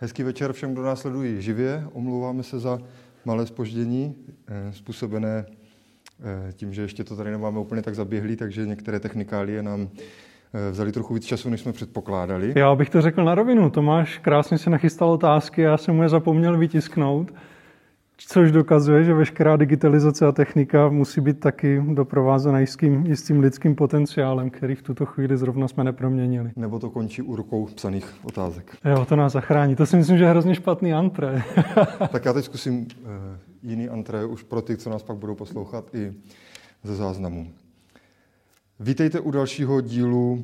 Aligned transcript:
Hezký 0.00 0.22
večer 0.22 0.52
všem, 0.52 0.72
kdo 0.72 0.82
nás 0.82 1.00
sledují 1.00 1.42
živě. 1.42 1.84
Omlouváme 1.92 2.42
se 2.42 2.58
za 2.58 2.78
malé 3.24 3.46
spoždění, 3.46 4.14
eh, 4.48 4.72
způsobené 4.72 5.46
eh, 5.48 6.52
tím, 6.52 6.74
že 6.74 6.82
ještě 6.82 7.04
to 7.04 7.16
tady 7.16 7.30
nemáme 7.30 7.58
úplně 7.58 7.82
tak 7.82 7.94
zaběhlý, 7.94 8.36
takže 8.36 8.66
některé 8.66 9.00
technikálie 9.00 9.62
nám 9.62 9.88
eh, 9.88 10.70
vzali 10.70 10.92
trochu 10.92 11.14
víc 11.14 11.24
času, 11.24 11.50
než 11.50 11.60
jsme 11.60 11.72
předpokládali. 11.72 12.52
Já 12.56 12.74
bych 12.74 12.90
to 12.90 13.00
řekl 13.00 13.24
na 13.24 13.34
rovinu. 13.34 13.70
Tomáš 13.70 14.18
krásně 14.18 14.58
se 14.58 14.70
nachystal 14.70 15.10
otázky, 15.10 15.62
já 15.62 15.76
jsem 15.76 15.96
mu 15.96 16.02
je 16.02 16.08
zapomněl 16.08 16.58
vytisknout. 16.58 17.32
Což 18.26 18.52
dokazuje, 18.52 19.04
že 19.04 19.14
veškerá 19.14 19.56
digitalizace 19.56 20.26
a 20.26 20.32
technika 20.32 20.88
musí 20.88 21.20
být 21.20 21.40
taky 21.40 21.82
doprovázena 21.88 22.58
jistým, 22.58 23.06
jistým 23.06 23.40
lidským 23.40 23.74
potenciálem, 23.74 24.50
který 24.50 24.74
v 24.74 24.82
tuto 24.82 25.06
chvíli 25.06 25.36
zrovna 25.36 25.68
jsme 25.68 25.84
neproměnili. 25.84 26.50
Nebo 26.56 26.78
to 26.78 26.90
končí 26.90 27.22
u 27.22 27.36
rukou 27.36 27.66
psaných 27.66 28.14
otázek. 28.24 28.76
Jo, 28.84 29.04
to 29.04 29.16
nás 29.16 29.32
zachrání. 29.32 29.76
To 29.76 29.86
si 29.86 29.96
myslím, 29.96 30.18
že 30.18 30.24
je 30.24 30.30
hrozně 30.30 30.54
špatný 30.54 30.94
antré. 30.94 31.42
tak 32.12 32.24
já 32.24 32.32
teď 32.32 32.44
zkusím 32.44 32.80
uh, 32.80 32.86
jiný 33.62 33.88
antré 33.88 34.24
už 34.24 34.42
pro 34.42 34.62
ty, 34.62 34.76
co 34.76 34.90
nás 34.90 35.02
pak 35.02 35.16
budou 35.16 35.34
poslouchat 35.34 35.94
i 35.94 36.12
ze 36.82 36.96
záznamu. 36.96 37.50
Vítejte 38.80 39.20
u 39.20 39.30
dalšího 39.30 39.80
dílu 39.80 40.32
uh, 40.32 40.42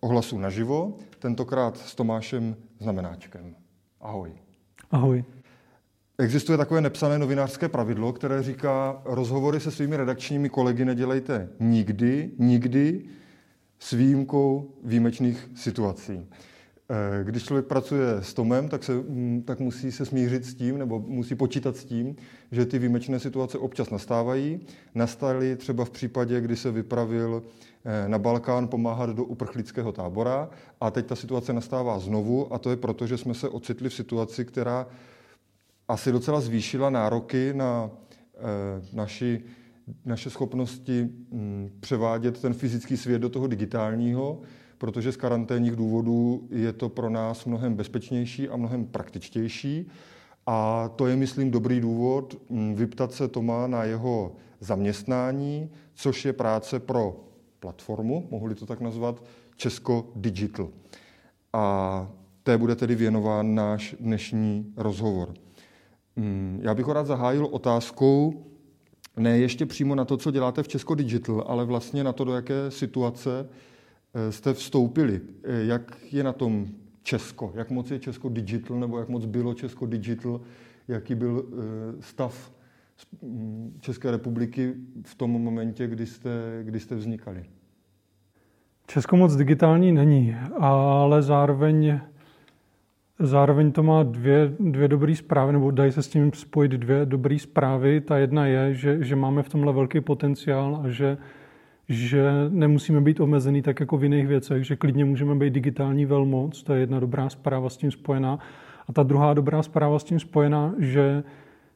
ohlasu 0.00 0.38
naživo, 0.38 0.96
tentokrát 1.18 1.76
s 1.76 1.94
Tomášem 1.94 2.56
Znamenáčkem. 2.78 3.54
Ahoj. 4.00 4.32
Ahoj. 4.90 5.24
Existuje 6.18 6.58
takové 6.58 6.80
nepsané 6.80 7.18
novinářské 7.18 7.68
pravidlo, 7.68 8.12
které 8.12 8.42
říká, 8.42 9.02
rozhovory 9.04 9.60
se 9.60 9.70
svými 9.70 9.96
redakčními 9.96 10.48
kolegy 10.48 10.84
nedělejte 10.84 11.48
nikdy, 11.60 12.30
nikdy 12.38 13.02
s 13.78 13.92
výjimkou 13.92 14.70
výjimečných 14.84 15.50
situací. 15.54 16.26
Eh, 16.90 17.24
když 17.24 17.44
člověk 17.44 17.66
pracuje 17.66 18.08
s 18.20 18.34
Tomem, 18.34 18.68
tak, 18.68 18.84
se, 18.84 18.92
mm, 18.94 19.42
tak 19.46 19.60
musí 19.60 19.92
se 19.92 20.06
smířit 20.06 20.44
s 20.44 20.54
tím, 20.54 20.78
nebo 20.78 21.04
musí 21.06 21.34
počítat 21.34 21.76
s 21.76 21.84
tím, 21.84 22.16
že 22.52 22.66
ty 22.66 22.78
výjimečné 22.78 23.18
situace 23.18 23.58
občas 23.58 23.90
nastávají. 23.90 24.60
Nastaly 24.94 25.56
třeba 25.56 25.84
v 25.84 25.90
případě, 25.90 26.40
kdy 26.40 26.56
se 26.56 26.70
vypravil 26.70 27.42
eh, 27.84 28.08
na 28.08 28.18
Balkán 28.18 28.68
pomáhat 28.68 29.10
do 29.10 29.24
uprchlického 29.24 29.92
tábora 29.92 30.48
a 30.80 30.90
teď 30.90 31.06
ta 31.06 31.16
situace 31.16 31.52
nastává 31.52 31.98
znovu 31.98 32.54
a 32.54 32.58
to 32.58 32.70
je 32.70 32.76
proto, 32.76 33.06
že 33.06 33.18
jsme 33.18 33.34
se 33.34 33.48
ocitli 33.48 33.88
v 33.88 33.94
situaci, 33.94 34.44
která 34.44 34.86
asi 35.88 36.12
docela 36.12 36.40
zvýšila 36.40 36.90
nároky 36.90 37.52
na 37.54 37.90
eh, 38.34 38.40
naši, 38.92 39.42
naše 40.04 40.30
schopnosti 40.30 41.08
hm, 41.32 41.70
převádět 41.80 42.40
ten 42.40 42.54
fyzický 42.54 42.96
svět 42.96 43.18
do 43.18 43.28
toho 43.28 43.46
digitálního, 43.46 44.40
protože 44.78 45.12
z 45.12 45.16
karanténních 45.16 45.76
důvodů 45.76 46.48
je 46.50 46.72
to 46.72 46.88
pro 46.88 47.10
nás 47.10 47.44
mnohem 47.44 47.74
bezpečnější 47.74 48.48
a 48.48 48.56
mnohem 48.56 48.86
praktičtější. 48.86 49.88
A 50.46 50.88
to 50.96 51.06
je, 51.06 51.16
myslím, 51.16 51.50
dobrý 51.50 51.80
důvod 51.80 52.42
hm, 52.50 52.74
vyptat 52.74 53.12
se 53.12 53.28
Toma 53.28 53.66
na 53.66 53.84
jeho 53.84 54.32
zaměstnání, 54.60 55.70
což 55.94 56.24
je 56.24 56.32
práce 56.32 56.80
pro 56.80 57.20
platformu, 57.60 58.28
mohli 58.30 58.54
to 58.54 58.66
tak 58.66 58.80
nazvat, 58.80 59.24
Česko 59.56 60.06
Digital. 60.16 60.68
A 61.52 62.08
té 62.42 62.58
bude 62.58 62.76
tedy 62.76 62.94
věnován 62.94 63.54
náš 63.54 63.96
dnešní 64.00 64.72
rozhovor. 64.76 65.34
Hmm, 66.16 66.60
já 66.62 66.74
bych 66.74 66.86
ho 66.86 66.92
rád 66.92 67.06
zahájil 67.06 67.46
otázkou, 67.46 68.46
ne 69.16 69.38
ještě 69.38 69.66
přímo 69.66 69.94
na 69.94 70.04
to, 70.04 70.16
co 70.16 70.30
děláte 70.30 70.62
v 70.62 70.68
Česko 70.68 70.94
Digital, 70.94 71.44
ale 71.46 71.64
vlastně 71.64 72.04
na 72.04 72.12
to, 72.12 72.24
do 72.24 72.34
jaké 72.34 72.70
situace 72.70 73.48
eh, 74.14 74.32
jste 74.32 74.54
vstoupili. 74.54 75.20
Eh, 75.44 75.64
jak 75.64 75.96
je 76.12 76.24
na 76.24 76.32
tom 76.32 76.66
Česko? 77.02 77.52
Jak 77.54 77.70
moc 77.70 77.90
je 77.90 77.98
Česko 77.98 78.28
Digital, 78.28 78.80
nebo 78.80 78.98
jak 78.98 79.08
moc 79.08 79.24
bylo 79.24 79.54
Česko 79.54 79.86
Digital? 79.86 80.40
Jaký 80.88 81.14
byl 81.14 81.46
eh, 81.46 82.02
stav 82.02 82.52
hm, 83.22 83.78
České 83.80 84.10
republiky 84.10 84.74
v 85.04 85.14
tom 85.14 85.30
momentě, 85.30 85.86
kdy 85.86 86.06
jste, 86.06 86.60
kdy 86.62 86.80
jste 86.80 86.94
vznikali? 86.94 87.44
Česko 88.86 89.16
moc 89.16 89.36
digitální 89.36 89.92
není, 89.92 90.36
ale 90.58 91.22
zároveň 91.22 92.00
Zároveň 93.18 93.72
to 93.72 93.82
má 93.82 94.02
dvě, 94.02 94.52
dvě 94.60 94.88
dobré 94.88 95.14
zprávy, 95.16 95.52
nebo 95.52 95.70
dají 95.70 95.92
se 95.92 96.02
s 96.02 96.08
tím 96.08 96.32
spojit 96.32 96.72
dvě 96.72 97.06
dobré 97.06 97.38
zprávy. 97.38 98.00
Ta 98.00 98.18
jedna 98.18 98.46
je, 98.46 98.74
že, 98.74 99.04
že 99.04 99.16
máme 99.16 99.42
v 99.42 99.48
tomhle 99.48 99.72
velký 99.72 100.00
potenciál 100.00 100.80
a 100.84 100.88
že, 100.88 101.18
že 101.88 102.30
nemusíme 102.48 103.00
být 103.00 103.20
omezený 103.20 103.62
tak 103.62 103.80
jako 103.80 103.96
v 103.96 104.04
jiných 104.04 104.26
věcech, 104.26 104.64
že 104.64 104.76
klidně 104.76 105.04
můžeme 105.04 105.34
být 105.34 105.52
digitální 105.52 106.06
velmoc. 106.06 106.62
To 106.62 106.74
je 106.74 106.80
jedna 106.80 107.00
dobrá 107.00 107.28
zpráva 107.28 107.68
s 107.68 107.76
tím 107.76 107.90
spojená. 107.90 108.38
A 108.88 108.92
ta 108.92 109.02
druhá 109.02 109.34
dobrá 109.34 109.62
zpráva 109.62 109.98
s 109.98 110.04
tím 110.04 110.20
spojená, 110.20 110.74
že, 110.78 111.24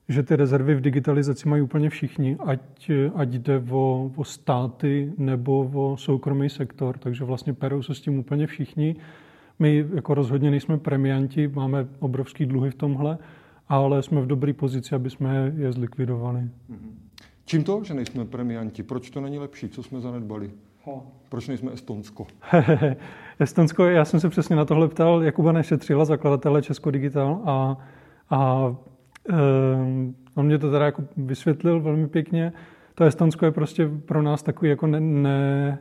že 0.08 0.22
ty 0.22 0.36
rezervy 0.36 0.74
v 0.74 0.80
digitalizaci 0.80 1.48
mají 1.48 1.62
úplně 1.62 1.90
všichni, 1.90 2.36
ať, 2.44 2.90
ať 3.14 3.28
jde 3.28 3.62
o, 3.70 4.10
o 4.16 4.24
státy 4.24 5.12
nebo 5.18 5.70
o 5.74 5.96
soukromý 5.96 6.48
sektor. 6.48 6.98
Takže 6.98 7.24
vlastně 7.24 7.52
perou 7.52 7.82
se 7.82 7.94
s 7.94 8.00
tím 8.00 8.18
úplně 8.18 8.46
všichni. 8.46 8.96
My 9.60 9.86
jako 9.94 10.14
rozhodně 10.14 10.50
nejsme 10.50 10.78
premianti, 10.78 11.48
máme 11.48 11.88
obrovský 11.98 12.46
dluhy 12.46 12.70
v 12.70 12.74
tomhle, 12.74 13.18
ale 13.68 14.02
jsme 14.02 14.20
v 14.20 14.26
dobré 14.26 14.52
pozici, 14.52 14.94
aby 14.94 15.10
jsme 15.10 15.52
je 15.56 15.72
zlikvidovali. 15.72 16.40
Mhm. 16.68 16.98
Čím 17.44 17.64
to, 17.64 17.84
že 17.84 17.94
nejsme 17.94 18.24
premianti? 18.24 18.82
Proč 18.82 19.10
to 19.10 19.20
není 19.20 19.38
lepší? 19.38 19.68
Co 19.68 19.82
jsme 19.82 20.00
zanedbali? 20.00 20.50
Ho. 20.84 21.06
Proč 21.28 21.48
nejsme 21.48 21.72
Estonsko? 21.72 22.26
Estonsko, 23.40 23.84
já 23.84 24.04
jsem 24.04 24.20
se 24.20 24.28
přesně 24.28 24.56
na 24.56 24.64
tohle 24.64 24.88
ptal 24.88 25.22
Jakuba 25.22 25.52
Nešetřila, 25.52 26.04
zakladatele 26.04 26.62
Česko 26.62 26.90
Digital 26.90 27.40
a, 27.44 27.76
a 28.30 28.70
e, 29.30 29.34
on 30.34 30.46
mě 30.46 30.58
to 30.58 30.70
teda 30.70 30.84
jako 30.84 31.04
vysvětlil 31.16 31.80
velmi 31.80 32.08
pěkně. 32.08 32.52
To 32.94 33.04
Estonsko 33.04 33.44
je 33.44 33.52
prostě 33.52 33.88
pro 33.88 34.22
nás 34.22 34.42
takový 34.42 34.70
jako 34.70 34.86
ne, 34.86 35.00
ne, 35.00 35.78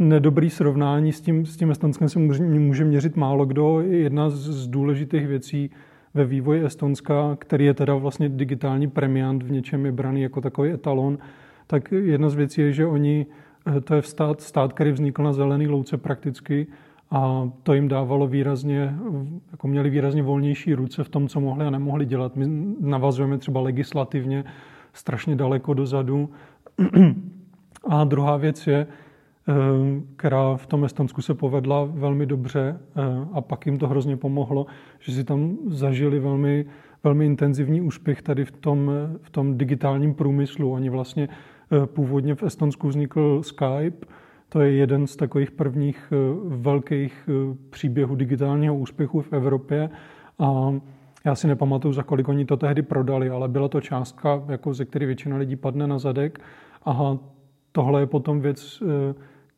nedobrý 0.00 0.50
srovnání 0.50 1.12
s 1.12 1.20
tím, 1.20 1.46
s 1.46 1.56
tím 1.56 1.70
Estonskem 1.70 2.08
se 2.08 2.18
může, 2.18 2.84
měřit 2.84 3.16
málo 3.16 3.46
kdo. 3.46 3.80
Jedna 3.80 4.30
z, 4.30 4.34
z 4.34 4.68
důležitých 4.68 5.26
věcí 5.26 5.70
ve 6.14 6.24
vývoji 6.24 6.64
Estonska, 6.64 7.36
který 7.38 7.64
je 7.64 7.74
teda 7.74 7.94
vlastně 7.94 8.28
digitální 8.28 8.88
premiant, 8.88 9.42
v 9.42 9.50
něčem 9.50 9.86
je 9.86 9.92
braný 9.92 10.22
jako 10.22 10.40
takový 10.40 10.70
etalon, 10.70 11.18
tak 11.66 11.92
jedna 11.92 12.28
z 12.28 12.34
věcí 12.34 12.60
je, 12.60 12.72
že 12.72 12.86
oni, 12.86 13.26
eh, 13.76 13.80
to 13.80 13.94
je 13.94 14.02
stát, 14.02 14.40
stát, 14.40 14.72
který 14.72 14.92
vznikl 14.92 15.22
na 15.22 15.32
zelený 15.32 15.68
louce 15.68 15.96
prakticky 15.96 16.66
a 17.10 17.50
to 17.62 17.74
jim 17.74 17.88
dávalo 17.88 18.26
výrazně, 18.26 18.94
jako 19.52 19.68
měli 19.68 19.90
výrazně 19.90 20.22
volnější 20.22 20.74
ruce 20.74 21.04
v 21.04 21.08
tom, 21.08 21.28
co 21.28 21.40
mohli 21.40 21.66
a 21.66 21.70
nemohli 21.70 22.06
dělat. 22.06 22.36
My 22.36 22.46
navazujeme 22.80 23.38
třeba 23.38 23.60
legislativně 23.60 24.44
strašně 24.92 25.36
daleko 25.36 25.74
dozadu. 25.74 26.30
A 27.88 28.04
druhá 28.04 28.36
věc 28.36 28.66
je, 28.66 28.86
která 30.16 30.56
v 30.56 30.66
tom 30.66 30.84
Estonsku 30.84 31.22
se 31.22 31.34
povedla 31.34 31.84
velmi 31.84 32.26
dobře 32.26 32.80
eh, 32.80 33.02
a 33.32 33.40
pak 33.40 33.66
jim 33.66 33.78
to 33.78 33.88
hrozně 33.88 34.16
pomohlo, 34.16 34.66
že 34.98 35.12
si 35.12 35.24
tam 35.24 35.56
zažili 35.66 36.18
velmi, 36.18 36.66
velmi 37.04 37.26
intenzivní 37.26 37.80
úspěch 37.80 38.22
tady 38.22 38.44
v 38.44 38.50
tom, 38.50 38.90
v 39.22 39.30
tom 39.30 39.58
digitálním 39.58 40.14
průmyslu. 40.14 40.72
Oni 40.72 40.90
vlastně 40.90 41.28
eh, 41.28 41.86
původně 41.86 42.34
v 42.34 42.42
Estonsku 42.42 42.88
vznikl 42.88 43.42
Skype, 43.42 44.06
to 44.48 44.60
je 44.60 44.72
jeden 44.72 45.06
z 45.06 45.16
takových 45.16 45.50
prvních 45.50 46.12
velkých 46.44 47.28
příběhů 47.70 48.14
digitálního 48.14 48.76
úspěchu 48.76 49.20
v 49.20 49.32
Evropě 49.32 49.90
a 50.38 50.74
já 51.24 51.34
si 51.34 51.46
nepamatuju, 51.46 51.94
za 51.94 52.02
kolik 52.02 52.28
oni 52.28 52.44
to 52.44 52.56
tehdy 52.56 52.82
prodali, 52.82 53.30
ale 53.30 53.48
byla 53.48 53.68
to 53.68 53.80
částka, 53.80 54.42
jako 54.48 54.74
ze 54.74 54.84
které 54.84 55.06
většina 55.06 55.36
lidí 55.36 55.56
padne 55.56 55.86
na 55.86 55.98
zadek. 55.98 56.40
A 56.84 57.16
tohle 57.72 58.02
je 58.02 58.06
potom 58.06 58.40
věc, 58.40 58.82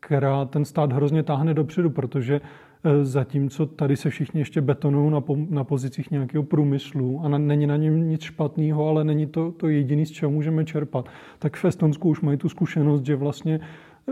která 0.02 0.44
ten 0.44 0.64
stát 0.64 0.92
hrozně 0.92 1.22
táhne 1.22 1.54
dopředu, 1.54 1.90
protože 1.90 2.40
e, 2.84 3.04
zatímco 3.04 3.66
tady 3.66 3.96
se 3.96 4.10
všichni 4.10 4.40
ještě 4.40 4.60
betonují 4.60 5.10
na, 5.10 5.20
po, 5.20 5.36
na 5.50 5.64
pozicích 5.64 6.10
nějakého 6.10 6.42
průmyslu 6.42 7.20
a 7.24 7.28
na, 7.28 7.38
není 7.38 7.66
na 7.66 7.76
něm 7.76 8.08
nic 8.08 8.22
špatného, 8.22 8.88
ale 8.88 9.04
není 9.04 9.26
to, 9.26 9.52
to 9.52 9.68
jediné, 9.68 10.06
z 10.06 10.10
čeho 10.10 10.30
můžeme 10.30 10.64
čerpat. 10.64 11.08
Tak 11.38 11.56
v 11.56 11.64
Estonsku 11.64 12.08
už 12.08 12.20
mají 12.20 12.38
tu 12.38 12.48
zkušenost, 12.48 13.06
že 13.06 13.16
vlastně 13.16 13.60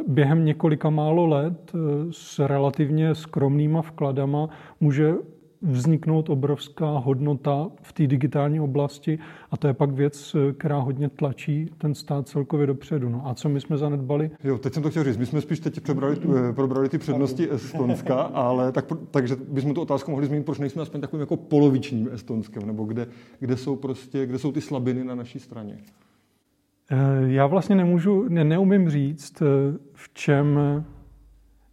během 0.09 0.45
několika 0.45 0.91
málo 0.91 1.27
let 1.27 1.73
e, 1.75 1.79
s 2.11 2.39
relativně 2.39 3.15
skromnýma 3.15 3.83
vkladama 3.83 4.49
může 4.81 5.15
vzniknout 5.63 6.29
obrovská 6.29 6.91
hodnota 6.91 7.71
v 7.83 7.93
té 7.93 8.07
digitální 8.07 8.61
oblasti 8.61 9.19
a 9.51 9.57
to 9.57 9.67
je 9.67 9.75
pak 9.75 9.91
věc, 9.91 10.37
která 10.59 10.79
hodně 10.79 11.09
tlačí 11.09 11.71
ten 11.79 11.95
stát 11.95 12.29
celkově 12.29 12.67
dopředu. 12.67 13.09
No 13.09 13.23
a 13.29 13.35
co 13.35 13.49
my 13.49 13.61
jsme 13.61 13.79
zanedbali? 13.79 14.31
Jo, 14.45 14.59
teď 14.59 14.75
jsem 14.75 14.83
to 14.83 14.91
chtěl 14.91 15.05
říct. 15.05 15.17
My 15.17 15.27
jsme 15.27 15.41
spíš 15.41 15.61
teď 15.61 15.81
přebrali, 15.81 16.17
eh, 16.49 16.53
probrali 16.53 16.89
ty 16.89 16.99
přednosti 16.99 17.53
Estonska, 17.53 18.15
ale 18.23 18.73
tak, 18.73 18.85
takže 19.11 19.37
bychom 19.49 19.75
tu 19.75 19.81
otázku 19.81 20.11
mohli 20.11 20.27
zmínit, 20.27 20.47
proč 20.47 20.59
nejsme 20.59 20.83
aspoň 20.83 21.01
takovým 21.01 21.21
jako 21.21 21.37
polovičním 21.37 22.09
Estonskem, 22.13 22.67
nebo 22.67 22.85
kde, 22.85 23.07
kde, 23.41 23.57
jsou 23.57 23.77
prostě, 23.77 24.27
kde 24.27 24.39
jsou 24.39 24.53
ty 24.53 24.61
slabiny 24.61 25.05
na 25.05 25.15
naší 25.15 25.39
straně? 25.39 25.79
Eh, 26.91 26.97
já 27.27 27.47
vlastně 27.47 27.77
nemůžu, 27.77 28.29
ne, 28.29 28.45
neumím 28.45 28.91
říct, 28.91 29.43
eh, 29.43 29.47
v 29.93 30.15
čem 30.15 30.59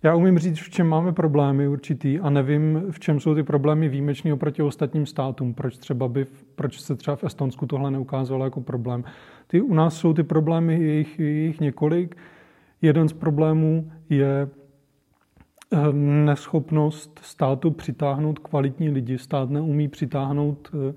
Já 0.04 0.16
umím 0.16 0.40
říct, 0.40 0.60
v 0.60 0.70
čem 0.70 0.88
máme 0.88 1.14
problémy 1.14 1.68
určitý 1.68 2.20
a 2.20 2.30
nevím, 2.30 2.84
v 2.92 3.00
čem 3.00 3.20
jsou 3.20 3.36
ty 3.36 3.44
problémy 3.44 3.90
výjimečný 3.90 4.34
oproti 4.34 4.62
ostatním 4.62 5.06
státům. 5.06 5.54
Proč, 5.54 5.78
třeba 5.78 6.08
by, 6.08 6.26
proč 6.56 6.82
se 6.82 6.96
třeba 6.96 7.16
v 7.16 7.24
Estonsku 7.24 7.66
tohle 7.66 7.92
neukázalo 7.92 8.44
jako 8.44 8.62
problém. 8.62 9.04
Ty, 9.48 9.62
u 9.62 9.74
nás 9.74 9.98
jsou 9.98 10.14
ty 10.14 10.24
problémy, 10.24 10.84
jejich, 10.84 11.20
jejich 11.20 11.60
několik. 11.60 12.18
Jeden 12.82 13.10
z 13.10 13.14
problémů 13.14 13.92
je 14.10 14.50
eh, 15.74 15.94
neschopnost 15.94 17.20
státu 17.24 17.72
přitáhnout 17.72 18.40
kvalitní 18.40 18.90
lidi. 18.90 19.18
Stát 19.18 19.50
neumí 19.50 19.88
přitáhnout 19.88 20.72
eh, 20.74 20.94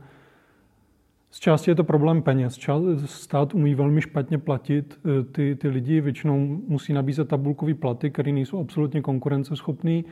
z 1.31 1.39
části 1.39 1.71
je 1.71 1.75
to 1.75 1.85
problém 1.85 2.23
peněz. 2.23 2.59
Stát 3.05 3.55
umí 3.55 3.75
velmi 3.75 4.01
špatně 4.01 4.39
platit 4.39 4.99
eh, 5.05 5.25
ty, 5.25 5.57
ty 5.57 5.69
lidi, 5.69 6.01
většinou 6.01 6.39
musí 6.69 6.93
nabízet 6.93 7.29
tabulkové 7.29 7.75
platy, 7.75 8.11
které 8.11 8.33
nejsou 8.33 8.61
absolutně 8.61 9.01
konkurenceschopné. 9.01 10.03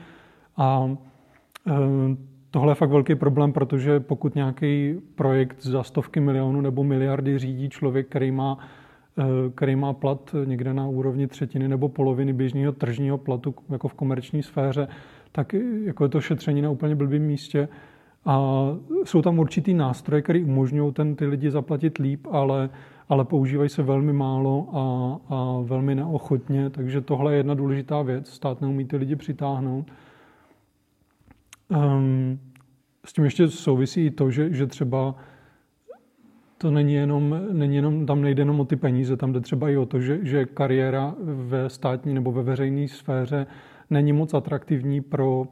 A 0.57 0.97
eh, 1.67 1.73
tohle 2.51 2.71
je 2.71 2.75
fakt 2.75 2.91
velký 2.91 3.15
problém, 3.15 3.53
protože 3.53 4.01
pokud 4.01 4.35
nějaký 4.35 4.95
projekt 5.15 5.63
za 5.63 5.83
stovky 5.83 6.21
milionů 6.21 6.61
nebo 6.61 6.85
miliardy 6.85 7.39
řídí 7.39 7.69
člověk, 7.69 8.09
který 8.09 8.31
má, 8.31 8.59
eh, 9.19 9.23
který 9.55 9.77
má 9.77 9.93
plat 9.93 10.35
někde 10.45 10.75
na 10.75 10.89
úrovni 10.89 11.27
třetiny 11.27 11.69
nebo 11.69 11.89
poloviny 11.89 12.33
běžného 12.33 12.73
tržního 12.73 13.19
platu, 13.19 13.55
jako 13.69 13.89
v 13.89 13.95
komerční 13.95 14.43
sféře, 14.43 14.89
tak 15.33 15.53
jako 15.85 16.05
je 16.05 16.09
to 16.09 16.21
šetření 16.21 16.63
na 16.63 16.71
úplně 16.71 16.95
blbým 16.95 17.23
místě. 17.23 17.69
A 18.29 18.39
jsou 19.05 19.23
tam 19.23 19.39
určitý 19.39 19.75
nástroje, 19.75 20.23
které 20.23 20.45
umožňují 20.45 20.93
ten, 20.93 21.17
ty 21.17 21.27
lidi 21.27 21.51
zaplatit 21.51 21.99
líp, 21.99 22.27
ale, 22.31 22.71
ale 23.09 23.25
používají 23.25 23.69
se 23.69 23.83
velmi 23.83 24.13
málo 24.13 24.69
a, 24.73 25.35
a 25.35 25.61
velmi 25.63 25.95
neochotně, 25.95 26.71
takže 26.71 27.01
tohle 27.01 27.33
je 27.33 27.37
jedna 27.37 27.55
důležitá 27.55 28.03
věc. 28.03 28.31
Stát 28.31 28.61
neumí 28.61 28.85
ty 28.85 28.97
lidi 28.97 29.17
přitáhnout. 29.17 29.93
Um, 31.69 32.39
s 33.05 33.13
tím 33.13 33.25
ještě 33.25 33.49
souvisí 33.49 34.07
i 34.07 34.11
to, 34.11 34.31
že, 34.31 34.53
že 34.53 34.67
třeba 34.67 35.15
to 36.59 36.71
není 36.71 36.95
jenom, 36.95 37.41
není 37.53 37.77
jenom, 37.77 38.07
tam 38.07 38.23
nejde 38.23 38.41
jenom 38.41 38.61
o 38.61 38.65
ty 38.65 38.77
peníze, 38.77 39.17
tam 39.17 39.33
jde 39.33 39.41
třeba 39.41 39.71
i 39.71 39.77
o 39.77 39.87
to, 39.87 40.01
že, 40.01 40.19
že 40.23 40.45
kariéra 40.45 41.15
ve 41.19 41.71
státní 41.71 42.15
nebo 42.15 42.33
ve 42.33 42.43
veřejné 42.43 42.89
sféře 42.89 43.47
není 43.91 44.13
moc 44.13 44.35
atraktivní 44.35 45.01
pro 45.01 45.47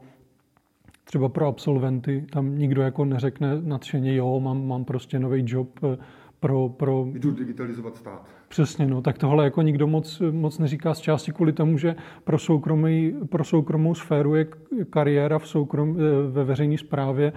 třeba 1.07 1.29
pro 1.29 1.47
absolventy, 1.47 2.25
tam 2.31 2.57
nikdo 2.57 2.81
jako 2.81 3.05
neřekne 3.05 3.61
nadšeně, 3.61 4.15
jo, 4.15 4.39
mám, 4.39 4.67
mám 4.67 4.85
prostě 4.85 5.19
nový 5.19 5.43
job 5.47 5.79
eh, 5.83 5.97
pro, 6.39 6.69
pro... 6.69 7.05
Jdu 7.13 7.31
digitalizovat 7.31 7.95
stát. 7.95 8.25
Přesně, 8.47 8.87
no, 8.87 9.01
tak 9.01 9.17
tohle 9.17 9.43
jako 9.43 9.61
nikdo 9.61 9.87
moc, 9.87 10.21
moc 10.31 10.59
neříká 10.59 10.93
z 10.93 10.99
části 10.99 11.31
kvůli 11.31 11.53
tomu, 11.53 11.77
že 11.77 11.95
pro, 12.23 12.37
soukromý, 12.37 13.13
pro 13.29 13.43
soukromou 13.43 13.95
sféru 13.95 14.35
je 14.35 14.47
kariéra 14.89 15.39
v 15.39 15.47
soukrom, 15.47 15.97
eh, 15.99 16.31
ve 16.31 16.43
veřejné 16.43 16.77
správě 16.77 17.33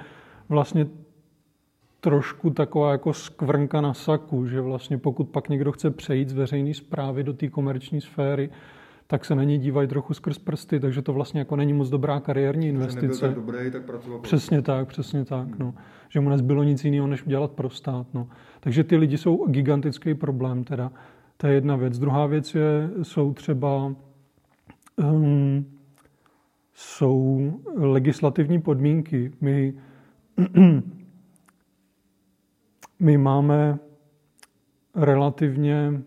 vlastně 0.49 0.87
trošku 2.00 2.50
taková 2.50 2.93
jako 2.93 3.12
skvrnka 3.12 3.81
na 3.81 3.94
saku, 3.94 4.46
že 4.46 4.61
vlastně 4.61 4.99
pokud 4.99 5.25
pak 5.25 5.49
někdo 5.49 5.73
chce 5.73 5.90
přejít 5.90 6.28
z 6.28 6.32
veřejné 6.32 6.75
zprávy 6.75 7.25
do 7.25 7.32
té 7.32 7.49
komerční 7.49 8.00
sféry, 8.00 8.50
tak 9.10 9.24
se 9.24 9.34
na 9.34 9.44
ní 9.44 9.58
dívají 9.58 9.88
trochu 9.88 10.14
skrz 10.14 10.38
prsty, 10.38 10.80
takže 10.80 11.02
to 11.02 11.12
vlastně 11.12 11.40
jako 11.40 11.56
není 11.56 11.72
moc 11.72 11.88
dobrá 11.88 12.20
kariérní 12.20 12.68
investice. 12.68 13.20
tak 13.20 13.34
dobrý, 13.34 13.70
tak 13.70 13.84
pracoval 13.84 14.18
Přesně 14.20 14.62
tak, 14.62 14.88
přesně 14.88 15.24
tak. 15.24 15.48
Hmm. 15.48 15.56
No. 15.58 15.74
Že 16.08 16.20
mu 16.20 16.28
nezbylo 16.30 16.62
nic 16.62 16.84
jiného, 16.84 17.06
než 17.06 17.22
dělat 17.26 17.50
pro 17.50 17.70
stát. 17.70 18.06
No. 18.14 18.28
Takže 18.60 18.84
ty 18.84 18.96
lidi 18.96 19.18
jsou 19.18 19.46
gigantický 19.46 20.14
problém 20.14 20.64
teda. 20.64 20.92
To 21.36 21.46
je 21.46 21.54
jedna 21.54 21.76
věc. 21.76 21.98
Druhá 21.98 22.26
věc 22.26 22.54
je, 22.54 22.90
jsou 23.02 23.34
třeba 23.34 23.94
um, 24.96 25.66
jsou 26.74 27.52
legislativní 27.74 28.60
podmínky. 28.60 29.32
My, 29.40 29.74
my 33.00 33.18
máme 33.18 33.78
relativně 34.94 36.02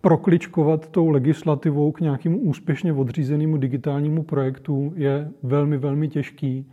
prokličkovat 0.00 0.88
tou 0.88 1.08
legislativou 1.08 1.92
k 1.92 2.00
nějakému 2.00 2.38
úspěšně 2.38 2.92
odřízenému 2.92 3.56
digitálnímu 3.56 4.22
projektu 4.22 4.92
je 4.96 5.30
velmi, 5.42 5.78
velmi 5.78 6.08
těžký. 6.08 6.66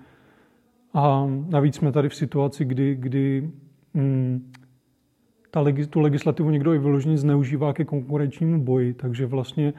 A 0.94 1.28
navíc 1.50 1.76
jsme 1.76 1.92
tady 1.92 2.10
v 2.10 2.16
situaci, 2.16 2.66
kdy, 2.66 2.96
kdy 2.96 3.50
mm, 3.94 4.52
ta 5.52 5.62
legis, 5.62 5.88
tu 5.88 6.00
legislativu 6.00 6.50
někdo 6.50 6.74
i 6.74 6.80
vyloženě 6.80 7.18
zneužívá 7.18 7.74
ke 7.74 7.86
konkurenčnímu 7.86 8.64
boji. 8.64 8.94
Takže 8.94 9.26
vlastně 9.26 9.74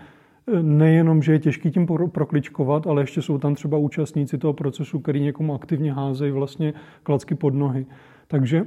e, 0.46 0.62
nejenom, 0.62 1.22
že 1.22 1.32
je 1.32 1.38
těžký 1.38 1.70
tím 1.70 1.86
prokličkovat, 2.12 2.86
ale 2.86 3.02
ještě 3.02 3.22
jsou 3.22 3.38
tam 3.38 3.54
třeba 3.54 3.78
účastníci 3.78 4.38
toho 4.38 4.52
procesu, 4.52 5.00
který 5.00 5.20
někomu 5.20 5.54
aktivně 5.54 5.92
házejí 5.92 6.32
vlastně 6.32 6.72
klacky 7.02 7.34
pod 7.34 7.54
nohy. 7.54 7.86
Takže 8.26 8.66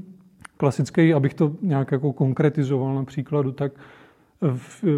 klasický, 0.56 1.14
abych 1.14 1.34
to 1.34 1.52
nějak 1.62 1.92
jako 1.92 2.12
konkretizoval 2.12 2.94
na 2.94 3.04
příkladu, 3.04 3.52
tak 3.52 3.72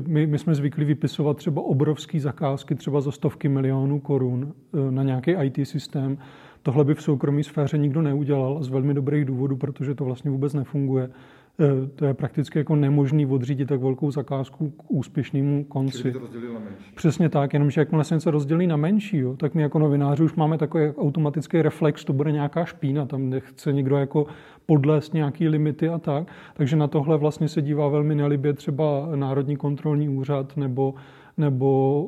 my, 0.07 0.27
my 0.27 0.39
jsme 0.39 0.55
zvyklí 0.55 0.85
vypisovat 0.85 1.37
třeba 1.37 1.63
obrovské 1.63 2.21
zakázky, 2.21 2.75
třeba 2.75 3.01
za 3.01 3.11
stovky 3.11 3.49
milionů 3.49 4.01
korun 4.01 4.53
e, 4.89 4.91
na 4.91 5.03
nějaký 5.03 5.31
IT 5.31 5.69
systém. 5.69 6.19
Tohle 6.63 6.85
by 6.85 6.95
v 6.95 7.03
soukromé 7.03 7.43
sféře 7.43 7.79
nikdo 7.79 8.03
neudělal 8.03 8.63
z 8.63 8.69
velmi 8.69 8.95
dobrých 8.95 9.25
důvodů, 9.25 9.57
protože 9.57 9.95
to 9.95 10.05
vlastně 10.05 10.31
vůbec 10.31 10.55
nefunguje. 10.55 11.11
E, 11.61 11.87
to 11.87 12.05
je 12.05 12.15
prakticky 12.15 12.59
jako 12.59 12.77
nemožný 12.77 13.27
odřídit 13.27 13.69
tak 13.69 13.81
velkou 13.81 14.11
zakázku 14.11 14.71
k 14.71 14.91
úspěšnému 14.91 15.65
konci. 15.65 16.13
To 16.13 16.19
na 16.19 16.61
menší. 16.61 16.93
Přesně 16.95 17.29
tak, 17.29 17.53
jenomže 17.53 17.81
jakmile 17.81 18.05
se 18.05 18.15
něco 18.15 18.31
rozdělí 18.31 18.67
na 18.67 18.77
menší, 18.77 19.19
jo, 19.19 19.37
tak 19.37 19.55
my 19.55 19.63
jako 19.63 19.79
novináři 19.79 20.23
už 20.23 20.35
máme 20.35 20.59
takový 20.59 20.85
automatický 20.85 21.63
reflex, 21.63 22.05
to 22.05 22.13
bude 22.13 22.33
nějaká 22.33 22.65
špína, 22.65 23.07
tam 23.07 23.31
nechce 23.31 23.73
někdo 23.73 23.97
jako 23.97 24.27
podlézt 24.67 25.15
nějaký 25.15 25.49
limity 25.49 25.89
a 25.89 25.99
tak. 25.99 26.29
Takže 26.55 26.77
na 26.77 26.87
tohle 26.87 27.19
vlastně 27.19 27.49
se 27.49 27.63
dívá 27.63 27.89
velmi 27.89 28.15
nelibě 28.15 28.53
třeba 28.53 29.09
Národní 29.15 29.57
kontrolní 29.57 30.09
úřad 30.09 30.57
nebo, 30.57 30.95
nebo 31.37 32.03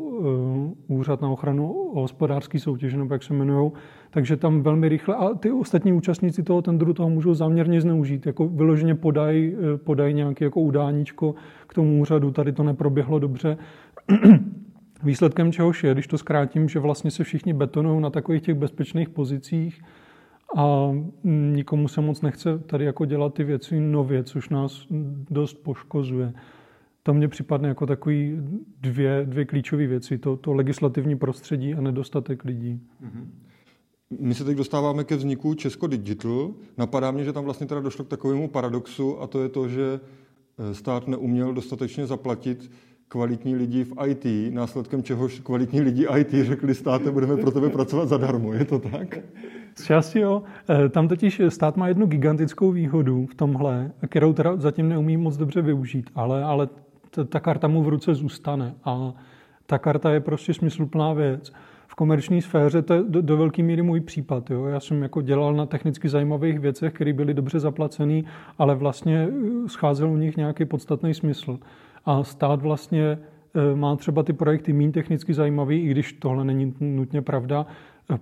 uh, 0.88 0.98
Úřad 0.98 1.22
na 1.22 1.28
ochranu 1.28 1.90
hospodářské 1.94 2.58
soutěže, 2.58 2.98
nebo 2.98 3.14
jak 3.14 3.22
se 3.22 3.34
jmenují. 3.34 3.72
Takže 4.10 4.36
tam 4.36 4.62
velmi 4.62 4.88
rychle, 4.88 5.14
a 5.14 5.34
ty 5.34 5.50
ostatní 5.50 5.92
účastníci 5.92 6.42
toho 6.42 6.62
tendru 6.62 6.92
toho 6.92 7.10
můžou 7.10 7.34
záměrně 7.34 7.80
zneužít, 7.80 8.26
jako 8.26 8.48
vyloženě 8.48 8.94
podají 8.94 9.54
eh, 9.54 9.78
podaj 9.78 10.14
nějaké 10.14 10.44
jako 10.44 10.60
udáníčko 10.60 11.34
k 11.66 11.74
tomu 11.74 12.00
úřadu, 12.00 12.30
tady 12.30 12.52
to 12.52 12.62
neproběhlo 12.62 13.18
dobře. 13.18 13.56
Výsledkem 15.02 15.52
čehož 15.52 15.84
je, 15.84 15.92
když 15.92 16.06
to 16.06 16.18
zkrátím, 16.18 16.68
že 16.68 16.78
vlastně 16.78 17.10
se 17.10 17.24
všichni 17.24 17.52
betonují 17.52 18.00
na 18.00 18.10
takových 18.10 18.42
těch 18.42 18.54
bezpečných 18.54 19.08
pozicích, 19.08 19.82
a 20.56 20.92
nikomu 21.24 21.88
se 21.88 22.00
moc 22.00 22.22
nechce 22.22 22.58
tady 22.58 22.84
jako 22.84 23.04
dělat 23.04 23.34
ty 23.34 23.44
věci 23.44 23.80
nově, 23.80 24.24
což 24.24 24.48
nás 24.48 24.86
dost 25.30 25.54
poškozuje. 25.54 26.32
To 27.06 27.14
mně 27.14 27.28
připadne 27.28 27.68
jako 27.68 27.86
takový 27.86 28.38
dvě, 28.80 29.22
dvě 29.24 29.44
klíčové 29.44 29.86
věci. 29.86 30.18
To, 30.18 30.36
to 30.36 30.52
legislativní 30.52 31.16
prostředí 31.16 31.74
a 31.74 31.80
nedostatek 31.80 32.44
lidí. 32.44 32.80
Mm-hmm. 33.02 33.26
My 34.20 34.34
se 34.34 34.44
teď 34.44 34.56
dostáváme 34.56 35.04
ke 35.04 35.16
vzniku 35.16 35.54
Česko 35.54 35.86
Digital. 35.86 36.50
Napadá 36.78 37.10
mě, 37.10 37.24
že 37.24 37.32
tam 37.32 37.44
vlastně 37.44 37.66
teda 37.66 37.80
došlo 37.80 38.04
k 38.04 38.08
takovému 38.08 38.48
paradoxu 38.48 39.22
a 39.22 39.26
to 39.26 39.42
je 39.42 39.48
to, 39.48 39.68
že 39.68 40.00
eh, 40.58 40.74
stát 40.74 41.08
neuměl 41.08 41.54
dostatečně 41.54 42.06
zaplatit 42.06 42.70
kvalitní 43.08 43.56
lidi 43.56 43.84
v 43.84 43.92
IT, 44.06 44.54
následkem 44.54 45.02
čehož 45.02 45.40
kvalitní 45.40 45.80
lidi 45.80 46.06
IT 46.18 46.30
řekli 46.30 46.74
státe, 46.74 47.10
budeme 47.10 47.36
pro 47.36 47.50
tebe 47.50 47.70
pracovat 47.70 48.08
zadarmo. 48.08 48.52
Je 48.52 48.64
to 48.64 48.78
tak? 48.78 49.18
Z 49.74 49.84
části 49.84 50.18
jo. 50.18 50.42
Eh, 50.68 50.88
tam 50.88 51.08
totiž 51.08 51.42
stát 51.48 51.76
má 51.76 51.88
jednu 51.88 52.06
gigantickou 52.06 52.70
výhodu 52.72 53.26
v 53.26 53.34
tomhle, 53.34 53.92
kterou 54.08 54.32
teda 54.32 54.56
zatím 54.56 54.88
neumí 54.88 55.16
moc 55.16 55.36
dobře 55.36 55.62
využít, 55.62 56.10
ale, 56.14 56.44
ale 56.44 56.68
ta 57.24 57.40
karta 57.40 57.68
mu 57.68 57.82
v 57.82 57.88
ruce 57.88 58.14
zůstane 58.14 58.74
a 58.84 59.12
ta 59.66 59.78
karta 59.78 60.10
je 60.10 60.20
prostě 60.20 60.54
smysluplná 60.54 61.12
věc. 61.12 61.52
V 61.88 61.94
komerční 61.94 62.42
sféře 62.42 62.82
to 62.82 62.94
je 62.94 63.02
do, 63.08 63.22
do 63.22 63.36
velké 63.36 63.62
míry 63.62 63.82
můj 63.82 64.00
případ. 64.00 64.50
Jo. 64.50 64.64
Já 64.64 64.80
jsem 64.80 65.02
jako 65.02 65.22
dělal 65.22 65.54
na 65.54 65.66
technicky 65.66 66.08
zajímavých 66.08 66.58
věcech, 66.58 66.92
které 66.92 67.12
byly 67.12 67.34
dobře 67.34 67.60
zaplacené, 67.60 68.22
ale 68.58 68.74
vlastně 68.74 69.28
eh, 69.28 69.68
scházel 69.68 70.10
u 70.10 70.16
nich 70.16 70.36
nějaký 70.36 70.64
podstatný 70.64 71.14
smysl. 71.14 71.58
A 72.04 72.24
stát 72.24 72.62
vlastně 72.62 73.18
eh, 73.54 73.76
má 73.76 73.96
třeba 73.96 74.22
ty 74.22 74.32
projekty 74.32 74.72
méně 74.72 74.92
technicky 74.92 75.34
zajímavý, 75.34 75.80
i 75.80 75.88
když 75.88 76.12
tohle 76.12 76.44
není 76.44 76.74
nutně 76.80 77.22
pravda, 77.22 77.66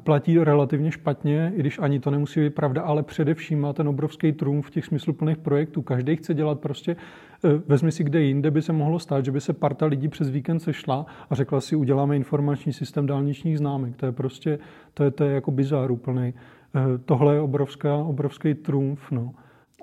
platí 0.02 0.38
relativně 0.38 0.92
špatně, 0.92 1.52
i 1.56 1.60
když 1.60 1.78
ani 1.78 2.00
to 2.00 2.10
nemusí 2.10 2.40
být 2.40 2.54
pravda, 2.54 2.82
ale 2.82 3.02
především 3.02 3.60
má 3.60 3.72
ten 3.72 3.88
obrovský 3.88 4.32
trumf 4.32 4.70
těch 4.70 4.84
smysluplných 4.84 5.38
projektů. 5.38 5.82
Každý 5.82 6.16
chce 6.16 6.34
dělat 6.34 6.60
prostě, 6.60 6.96
eh, 7.44 7.48
vezmi 7.66 7.92
si 7.92 8.04
kde 8.04 8.20
jinde 8.20 8.50
by 8.50 8.62
se 8.62 8.72
mohlo 8.72 8.98
stát, 8.98 9.24
že 9.24 9.32
by 9.32 9.40
se 9.40 9.52
parta 9.52 9.86
lidí 9.86 10.08
přes 10.08 10.30
víkend 10.30 10.60
sešla 10.60 11.06
a 11.30 11.34
řekla 11.34 11.60
si, 11.60 11.76
uděláme 11.76 12.16
informační 12.16 12.72
systém 12.72 13.06
dálničních 13.06 13.58
známek. 13.58 13.96
To 13.96 14.06
je 14.06 14.12
prostě, 14.12 14.58
to 14.94 15.04
je, 15.04 15.10
to 15.10 15.24
je 15.24 15.34
jako 15.34 15.50
bizár 15.50 15.90
úplný. 15.90 16.34
Eh, 16.74 16.98
tohle 17.04 17.34
je 17.34 17.40
obrovská, 17.40 17.96
obrovský 17.96 18.54
trumf. 18.54 19.10
No. 19.10 19.32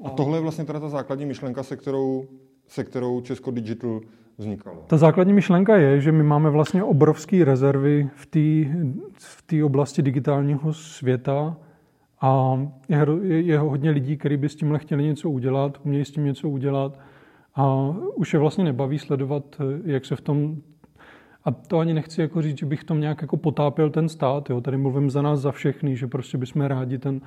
A 0.05 0.10
tohle 0.10 0.38
je 0.38 0.41
vlastně 0.41 0.65
teda 0.65 0.79
ta 0.79 0.89
základní 0.89 1.25
myšlenka, 1.25 1.63
se 1.63 1.77
kterou, 1.77 2.25
se 2.67 2.84
kterou 2.84 3.22
Česko 3.22 3.51
Digital 3.51 4.01
vznikalo. 4.38 4.84
Ta 4.88 4.98
základní 4.98 5.34
myšlenka 5.34 5.78
je, 5.78 6.02
že 6.02 6.12
my 6.12 6.24
máme 6.24 6.50
vlastně 6.50 6.84
obrovské 6.84 7.46
rezervy 7.46 8.10
v 8.16 8.26
té 8.26 9.60
v 9.60 9.64
oblasti 9.64 10.02
digitálního 10.02 10.74
světa 10.74 11.58
a 12.22 12.60
je, 12.90 13.06
je 13.42 13.60
hodně 13.60 13.92
lidí, 13.92 14.18
kteří 14.18 14.38
by 14.38 14.50
s 14.50 14.56
tímhle 14.56 14.80
chtěli 14.80 15.04
něco 15.04 15.30
udělat, 15.30 15.78
umějí 15.86 16.06
s 16.06 16.12
tím 16.12 16.26
něco 16.26 16.50
udělat 16.50 17.00
a 17.56 17.94
už 18.16 18.34
je 18.34 18.40
vlastně 18.40 18.64
nebaví 18.64 19.00
sledovat, 19.00 19.62
jak 19.86 20.06
se 20.06 20.16
v 20.16 20.22
tom 20.22 20.58
a 21.46 21.52
to 21.52 21.80
ani 21.80 21.94
nechci 21.94 22.22
jako 22.22 22.42
říct, 22.42 22.58
že 22.58 22.66
bych 22.66 22.84
tom 22.84 23.02
nějak 23.02 23.22
jako 23.22 23.38
potápěl 23.38 23.90
ten 23.90 24.10
stát. 24.10 24.50
Jo. 24.50 24.62
Tady 24.62 24.78
mluvím 24.78 25.10
za 25.10 25.22
nás, 25.22 25.40
za 25.40 25.52
všechny, 25.52 25.96
že 25.96 26.08
prostě 26.08 26.38
bychom 26.38 26.62
rádi 26.62 26.98
ten, 26.98 27.22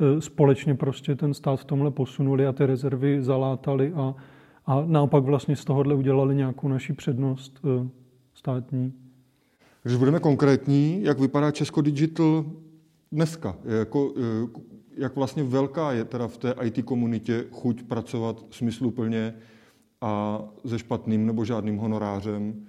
e, 0.00 0.20
společně 0.20 0.74
prostě 0.74 1.14
ten 1.14 1.34
stát 1.34 1.60
v 1.60 1.64
tomhle 1.64 1.90
posunuli 1.90 2.46
a 2.46 2.52
ty 2.52 2.66
rezervy 2.66 3.22
zalátali 3.22 3.92
a, 3.96 4.14
a 4.66 4.84
naopak 4.86 5.24
vlastně 5.24 5.56
z 5.56 5.64
tohohle 5.64 5.94
udělali 5.94 6.34
nějakou 6.34 6.68
naši 6.68 6.92
přednost 6.92 7.60
e, 7.64 7.88
státní. 8.34 8.92
Když 9.82 9.96
budeme 9.96 10.20
konkrétní, 10.20 11.02
jak 11.02 11.18
vypadá 11.18 11.50
Česko 11.50 11.80
Digital 11.80 12.44
dneska? 13.12 13.56
Jako, 13.64 14.12
e, 14.16 14.60
jak 14.96 15.16
vlastně 15.16 15.42
velká 15.42 15.92
je 15.92 16.04
teda 16.04 16.28
v 16.28 16.38
té 16.38 16.54
IT 16.62 16.84
komunitě 16.84 17.44
chuť 17.50 17.82
pracovat 17.82 18.44
smysluplně 18.50 19.34
a 20.00 20.42
se 20.66 20.78
špatným 20.78 21.26
nebo 21.26 21.44
žádným 21.44 21.76
honorářem? 21.76 22.66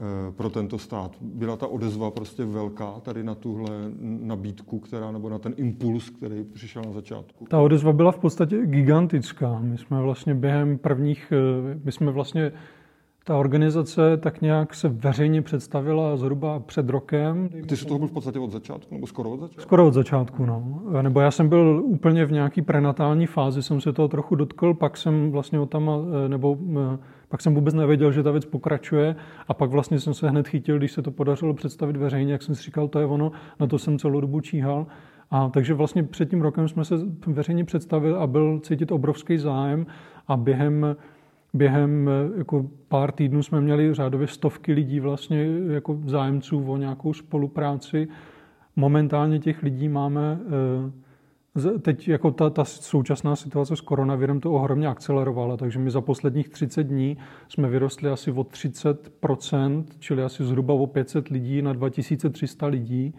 Eh, 0.00 0.32
pro 0.32 0.50
tento 0.50 0.78
stát. 0.78 1.16
Byla 1.20 1.56
ta 1.56 1.66
odezva 1.66 2.10
prostě 2.10 2.44
velká 2.44 3.00
tady 3.02 3.24
na 3.24 3.34
tuhle 3.34 3.70
nabídku, 4.00 4.78
která, 4.78 5.12
nebo 5.12 5.28
na 5.28 5.38
ten 5.38 5.54
impuls, 5.56 6.10
který 6.10 6.44
přišel 6.44 6.82
na 6.86 6.92
začátku? 6.92 7.46
Ta 7.50 7.60
odezva 7.60 7.92
byla 7.92 8.12
v 8.12 8.18
podstatě 8.18 8.66
gigantická. 8.66 9.58
My 9.58 9.78
jsme 9.78 10.00
vlastně 10.00 10.34
během 10.34 10.78
prvních, 10.78 11.32
eh, 11.32 11.78
my 11.84 11.92
jsme 11.92 12.10
vlastně 12.12 12.52
ta 13.26 13.36
organizace 13.36 14.16
tak 14.16 14.40
nějak 14.40 14.74
se 14.74 14.88
veřejně 14.88 15.42
představila 15.42 16.16
zhruba 16.16 16.60
před 16.60 16.88
rokem. 16.88 17.48
Ty 17.68 17.76
jsi 17.76 17.86
toho 17.86 17.98
byl 17.98 18.08
v 18.08 18.12
podstatě 18.12 18.38
od 18.38 18.50
začátku, 18.50 18.94
nebo 18.94 19.06
skoro 19.06 19.30
od 19.30 19.40
začátku? 19.40 19.62
Skoro 19.62 19.86
od 19.86 19.94
začátku, 19.94 20.46
no. 20.46 20.82
Nebo 21.02 21.20
já 21.20 21.30
jsem 21.30 21.48
byl 21.48 21.82
úplně 21.84 22.24
v 22.24 22.32
nějaký 22.32 22.62
prenatální 22.62 23.26
fázi, 23.26 23.62
jsem 23.62 23.80
se 23.80 23.92
toho 23.92 24.08
trochu 24.08 24.34
dotkl, 24.34 24.74
pak 24.74 24.96
jsem 24.96 25.30
vlastně 25.30 25.60
o 25.60 25.66
tam, 25.66 25.90
eh, 26.24 26.28
nebo 26.28 26.58
eh, 26.94 26.98
pak 27.28 27.40
jsem 27.40 27.54
vůbec 27.54 27.74
nevěděl, 27.74 28.12
že 28.12 28.22
ta 28.22 28.30
věc 28.30 28.44
pokračuje 28.44 29.16
a 29.48 29.54
pak 29.54 29.70
vlastně 29.70 30.00
jsem 30.00 30.14
se 30.14 30.28
hned 30.28 30.48
chytil, 30.48 30.78
když 30.78 30.92
se 30.92 31.02
to 31.02 31.10
podařilo 31.10 31.54
představit 31.54 31.96
veřejně, 31.96 32.32
jak 32.32 32.42
jsem 32.42 32.54
si 32.54 32.62
říkal, 32.62 32.88
to 32.88 32.98
je 32.98 33.06
ono, 33.06 33.32
na 33.60 33.66
to 33.66 33.78
jsem 33.78 33.98
celou 33.98 34.20
dobu 34.20 34.40
číhal. 34.40 34.86
A 35.30 35.48
takže 35.48 35.74
vlastně 35.74 36.02
před 36.02 36.30
tím 36.30 36.42
rokem 36.42 36.68
jsme 36.68 36.84
se 36.84 36.94
veřejně 37.26 37.64
představili 37.64 38.14
a 38.14 38.26
byl 38.26 38.60
cítit 38.60 38.92
obrovský 38.92 39.38
zájem 39.38 39.86
a 40.28 40.36
během 40.36 40.96
během 41.54 42.08
eh, 42.08 42.38
jako 42.38 42.70
pár 42.88 43.12
týdnů 43.12 43.42
jsme 43.42 43.60
měli 43.60 43.94
řádově 43.94 44.26
stovky 44.26 44.72
lidí 44.72 45.00
vlastně 45.00 45.46
jako 45.68 46.00
zájemců 46.06 46.64
o 46.64 46.76
nějakou 46.76 47.12
spolupráci. 47.12 48.08
Momentálně 48.76 49.38
těch 49.38 49.62
lidí 49.62 49.88
máme 49.88 50.38
eh, 50.46 51.04
Teď 51.82 52.08
jako 52.08 52.30
ta, 52.30 52.50
ta 52.50 52.64
současná 52.64 53.36
situace 53.36 53.76
s 53.76 53.80
koronavirem 53.80 54.40
to 54.40 54.52
ohromně 54.52 54.88
akcelerovala, 54.88 55.56
takže 55.56 55.78
my 55.78 55.90
za 55.90 56.00
posledních 56.00 56.48
30 56.48 56.82
dní 56.82 57.16
jsme 57.48 57.68
vyrostli 57.68 58.10
asi 58.10 58.30
o 58.30 58.42
30%, 58.42 59.84
čili 59.98 60.22
asi 60.22 60.44
zhruba 60.44 60.74
o 60.74 60.86
500 60.86 61.28
lidí 61.28 61.62
na 61.62 61.72
2300 61.72 62.66
lidí. 62.66 63.14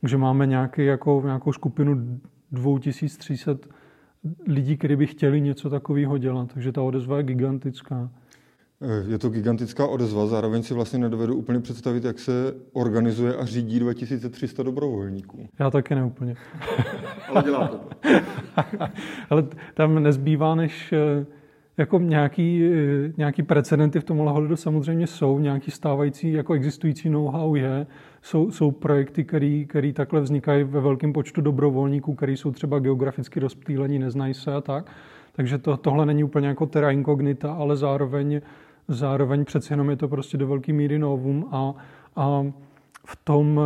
Takže 0.00 0.16
máme 0.16 0.46
nějaký, 0.46 0.84
jako, 0.84 1.22
nějakou 1.24 1.52
skupinu 1.52 2.20
2300 2.52 3.56
lidí, 4.46 4.76
kteří 4.76 4.96
by 4.96 5.06
chtěli 5.06 5.40
něco 5.40 5.70
takového 5.70 6.18
dělat. 6.18 6.52
Takže 6.54 6.72
ta 6.72 6.82
odezva 6.82 7.16
je 7.16 7.22
gigantická. 7.22 8.10
Eh, 8.80 9.04
je 9.08 9.18
to 9.18 9.28
gigantická 9.28 9.86
odezva, 9.86 10.26
zároveň 10.26 10.62
si 10.62 10.74
vlastně 10.74 10.98
nedovedu 10.98 11.36
úplně 11.36 11.60
představit, 11.60 12.04
jak 12.04 12.18
se 12.18 12.54
organizuje 12.72 13.34
a 13.34 13.44
řídí 13.44 13.78
2300 13.78 14.62
dobrovolníků. 14.62 15.48
Já 15.58 15.70
taky 15.70 15.94
neúplně. 15.94 16.36
Ale 17.28 17.42
dělá 17.42 17.68
to. 17.68 17.80
Ale 19.30 19.44
tam 19.74 20.02
nezbývá, 20.02 20.54
než 20.54 20.92
eh, 20.92 21.26
jako 21.78 21.98
nějaký, 21.98 22.64
eh, 22.64 23.12
nějaký 23.16 23.42
precedenty 23.42 24.00
v 24.00 24.04
tom 24.04 24.20
ohledu 24.20 24.56
samozřejmě 24.56 25.06
jsou, 25.06 25.38
nějaký 25.38 25.70
stávající, 25.70 26.32
jako 26.32 26.54
existující 26.54 27.10
know-how 27.10 27.54
je, 27.54 27.86
jsou, 28.22 28.50
jsou 28.50 28.70
projekty, 28.70 29.24
které 29.68 29.92
takhle 29.92 30.20
vznikají 30.20 30.64
ve 30.64 30.80
velkém 30.80 31.12
počtu 31.12 31.40
dobrovolníků, 31.40 32.14
který 32.14 32.36
jsou 32.36 32.50
třeba 32.50 32.78
geograficky 32.78 33.40
rozptýlení, 33.40 33.98
neznají 33.98 34.34
se 34.34 34.54
a 34.54 34.60
tak. 34.60 34.90
Takže 35.32 35.58
to, 35.58 35.76
tohle 35.76 36.06
není 36.06 36.24
úplně 36.24 36.48
jako 36.48 36.66
terra 36.66 36.90
incognita, 36.90 37.52
ale 37.52 37.76
zároveň, 37.76 38.40
zároveň 38.88 39.44
přeci 39.44 39.72
jenom 39.72 39.90
je 39.90 39.96
to 39.96 40.08
prostě 40.08 40.36
do 40.36 40.46
velké 40.46 40.72
míry 40.72 40.98
novum 40.98 41.48
a, 41.52 41.74
a 42.16 42.46
v 43.06 43.16
tom 43.24 43.60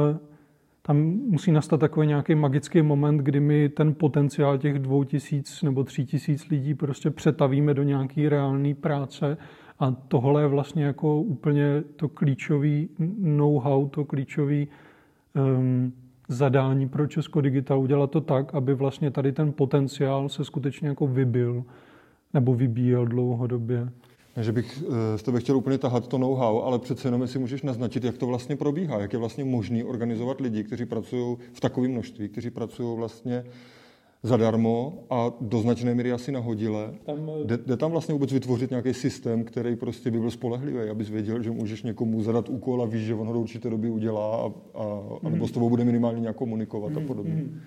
tam 0.90 1.02
musí 1.06 1.52
nastat 1.52 1.80
takový 1.80 2.06
nějaký 2.06 2.34
magický 2.34 2.82
moment, 2.82 3.16
kdy 3.16 3.40
my 3.40 3.68
ten 3.68 3.94
potenciál 3.94 4.58
těch 4.58 4.78
dvou 4.78 5.04
tisíc 5.04 5.62
nebo 5.62 5.84
tří 5.84 6.06
tisíc 6.06 6.48
lidí 6.48 6.74
prostě 6.74 7.10
přetavíme 7.10 7.74
do 7.74 7.82
nějaké 7.82 8.28
reálné 8.28 8.74
práce 8.74 9.36
a 9.78 9.90
tohle 9.90 10.42
je 10.42 10.46
vlastně 10.46 10.84
jako 10.84 11.20
úplně 11.20 11.82
to 11.96 12.08
klíčový 12.08 12.88
know-how, 13.18 13.88
to 13.88 14.04
klíčový 14.04 14.68
um, 15.58 15.92
zadání 16.28 16.88
pro 16.88 17.06
Česko 17.06 17.40
Digital 17.40 17.80
udělat 17.80 18.10
to 18.10 18.20
tak, 18.20 18.54
aby 18.54 18.74
vlastně 18.74 19.10
tady 19.10 19.32
ten 19.32 19.52
potenciál 19.52 20.28
se 20.28 20.44
skutečně 20.44 20.88
jako 20.88 21.06
vybil 21.06 21.64
nebo 22.34 22.54
vybíjel 22.54 23.06
dlouhodobě. 23.06 23.88
Že 24.36 24.52
bych 24.52 24.82
eh, 24.82 25.18
s 25.18 25.22
tebe 25.22 25.40
chtěl 25.40 25.56
úplně 25.56 25.78
tahat 25.78 26.08
to 26.08 26.18
know-how, 26.18 26.62
ale 26.62 26.78
přece 26.78 27.08
jenom 27.08 27.26
si 27.26 27.38
můžeš 27.38 27.62
naznačit, 27.62 28.04
jak 28.04 28.18
to 28.18 28.26
vlastně 28.26 28.56
probíhá, 28.56 29.00
jak 29.00 29.12
je 29.12 29.18
vlastně 29.18 29.44
možný 29.44 29.84
organizovat 29.84 30.40
lidi, 30.40 30.64
kteří 30.64 30.86
pracují 30.86 31.36
v 31.52 31.60
takovém 31.60 31.90
množství, 31.90 32.28
kteří 32.28 32.50
pracují 32.50 32.96
vlastně 32.96 33.44
zadarmo 34.22 35.04
a 35.10 35.32
do 35.40 35.60
značné 35.60 35.94
míry 35.94 36.12
asi 36.12 36.32
nahodile. 36.32 36.94
Tam... 37.06 37.30
Eh, 37.40 37.44
jde, 37.44 37.58
jde 37.66 37.76
tam 37.76 37.90
vlastně 37.90 38.12
vůbec 38.12 38.32
vytvořit 38.32 38.70
nějaký 38.70 38.94
systém, 38.94 39.44
který 39.44 39.76
prostě 39.76 40.10
by 40.10 40.18
byl 40.18 40.30
spolehlivý, 40.30 40.90
abys 40.90 41.10
věděl, 41.10 41.42
že 41.42 41.50
můžeš 41.50 41.82
někomu 41.82 42.22
zadat 42.22 42.48
úkol 42.48 42.82
a 42.82 42.86
víš, 42.86 43.02
že 43.02 43.14
on 43.14 43.26
ho 43.26 43.32
do 43.32 43.40
určité 43.40 43.70
doby 43.70 43.90
udělá 43.90 44.36
a, 44.36 44.52
a, 44.74 44.84
a 45.22 45.28
nebo 45.28 45.48
s 45.48 45.50
tobou 45.50 45.68
bude 45.68 45.84
minimálně 45.84 46.20
nějak 46.20 46.36
komunikovat 46.36 46.96
a 46.96 47.00
podobně. 47.00 47.34
Mm-hmm. 47.34 47.60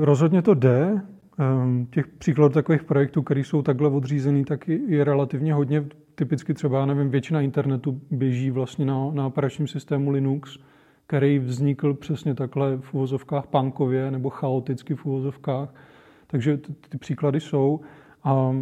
Rozhodně 0.00 0.42
to 0.42 0.54
jde. 0.54 1.02
Ehm, 1.38 1.86
těch 1.90 2.06
příkladů 2.06 2.54
takových 2.54 2.82
projektů, 2.82 3.22
které 3.22 3.40
jsou 3.40 3.62
takhle 3.62 3.88
odřízený, 3.88 4.44
tak 4.44 4.68
je 4.68 5.04
relativně 5.04 5.54
hodně. 5.54 5.84
Typicky 6.14 6.54
třeba, 6.54 6.86
nevím, 6.86 7.10
většina 7.10 7.40
internetu 7.40 8.00
běží 8.10 8.50
vlastně 8.50 8.84
na, 8.84 9.10
na 9.12 9.26
operačním 9.26 9.68
systému 9.68 10.10
Linux, 10.10 10.58
který 11.06 11.38
vznikl 11.38 11.94
přesně 11.94 12.34
takhle 12.34 12.76
v 12.76 12.94
uvozovkách 12.94 13.46
punkově 13.46 14.10
nebo 14.10 14.30
chaoticky 14.30 14.94
v 14.94 15.06
uvozovkách. 15.06 15.74
Takže 16.26 16.56
ty, 16.56 16.72
ty 16.88 16.98
příklady 16.98 17.40
jsou. 17.40 17.80
A 18.24 18.56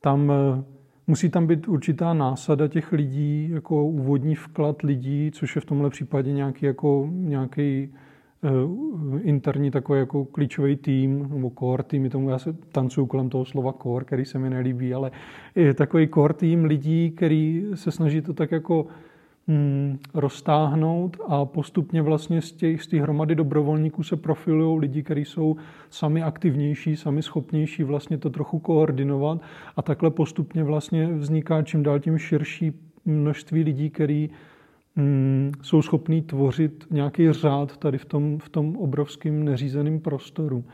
tam 0.00 0.32
eh, 0.32 0.64
musí 1.06 1.30
tam 1.30 1.46
být 1.46 1.68
určitá 1.68 2.14
násada 2.14 2.68
těch 2.68 2.92
lidí, 2.92 3.50
jako 3.50 3.84
úvodní 3.84 4.34
vklad 4.34 4.82
lidí, 4.82 5.30
což 5.34 5.56
je 5.56 5.60
v 5.60 5.64
tomhle 5.64 5.90
případě 5.90 6.32
nějaký, 6.32 6.66
jako, 6.66 7.08
nějaký 7.10 7.94
interní 9.22 9.70
takový 9.70 9.98
jako 9.98 10.24
klíčový 10.24 10.76
tým, 10.76 11.28
nebo 11.30 11.52
core 11.58 11.82
tým, 11.82 12.10
tomu 12.10 12.30
já 12.30 12.38
se 12.38 12.52
tancuju 12.52 13.06
kolem 13.06 13.28
toho 13.28 13.44
slova 13.44 13.72
core, 13.82 14.04
který 14.04 14.24
se 14.24 14.38
mi 14.38 14.50
nelíbí, 14.50 14.94
ale 14.94 15.10
je 15.54 15.74
takový 15.74 16.08
core 16.08 16.34
tým 16.34 16.64
lidí, 16.64 17.10
který 17.10 17.64
se 17.74 17.90
snaží 17.90 18.20
to 18.20 18.32
tak 18.32 18.52
jako 18.52 18.86
hmm, 19.48 19.98
roztáhnout 20.14 21.16
a 21.28 21.44
postupně 21.44 22.02
vlastně 22.02 22.42
z 22.42 22.52
těch, 22.52 22.82
z 22.82 22.92
hromady 22.92 23.34
dobrovolníků 23.34 24.02
se 24.02 24.16
profilují 24.16 24.80
lidi, 24.80 25.02
kteří 25.02 25.24
jsou 25.24 25.56
sami 25.90 26.22
aktivnější, 26.22 26.96
sami 26.96 27.22
schopnější 27.22 27.82
vlastně 27.82 28.18
to 28.18 28.30
trochu 28.30 28.58
koordinovat 28.58 29.40
a 29.76 29.82
takhle 29.82 30.10
postupně 30.10 30.64
vlastně 30.64 31.06
vzniká 31.06 31.62
čím 31.62 31.82
dál 31.82 32.00
tím 32.00 32.18
širší 32.18 32.72
množství 33.04 33.62
lidí, 33.62 33.90
který 33.90 34.30
mm, 34.96 35.52
jsou 35.62 35.82
schopní 35.82 36.22
tvořit 36.22 36.86
nějaký 36.90 37.32
řád 37.32 37.76
tady 37.76 37.98
v 37.98 38.04
tom, 38.04 38.38
v 38.38 38.48
tom 38.48 38.76
obrovském 38.76 39.44
neřízeném 39.44 40.00
prostoru. 40.00 40.64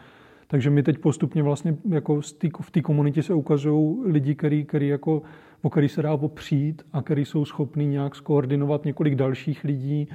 Takže 0.47 0.71
my 0.71 0.83
teď 0.83 0.99
postupně 0.99 1.43
vlastně 1.43 1.77
jako 1.89 2.21
v 2.61 2.71
té 2.71 2.81
komunitě 2.81 3.23
se 3.23 3.35
ukazují 3.35 3.97
lidi, 4.05 4.35
který, 4.35 4.65
který 4.65 4.89
jako, 4.89 5.23
o 5.63 5.71
který 5.71 5.89
se 5.89 6.03
dá 6.03 6.13
opřít 6.13 6.83
a 6.93 7.03
který 7.03 7.25
jsou 7.25 7.45
schopní 7.45 7.87
nějak 7.87 8.15
skoordinovat 8.15 8.85
několik 8.85 9.15
dalších 9.15 9.65
lidí 9.65 10.09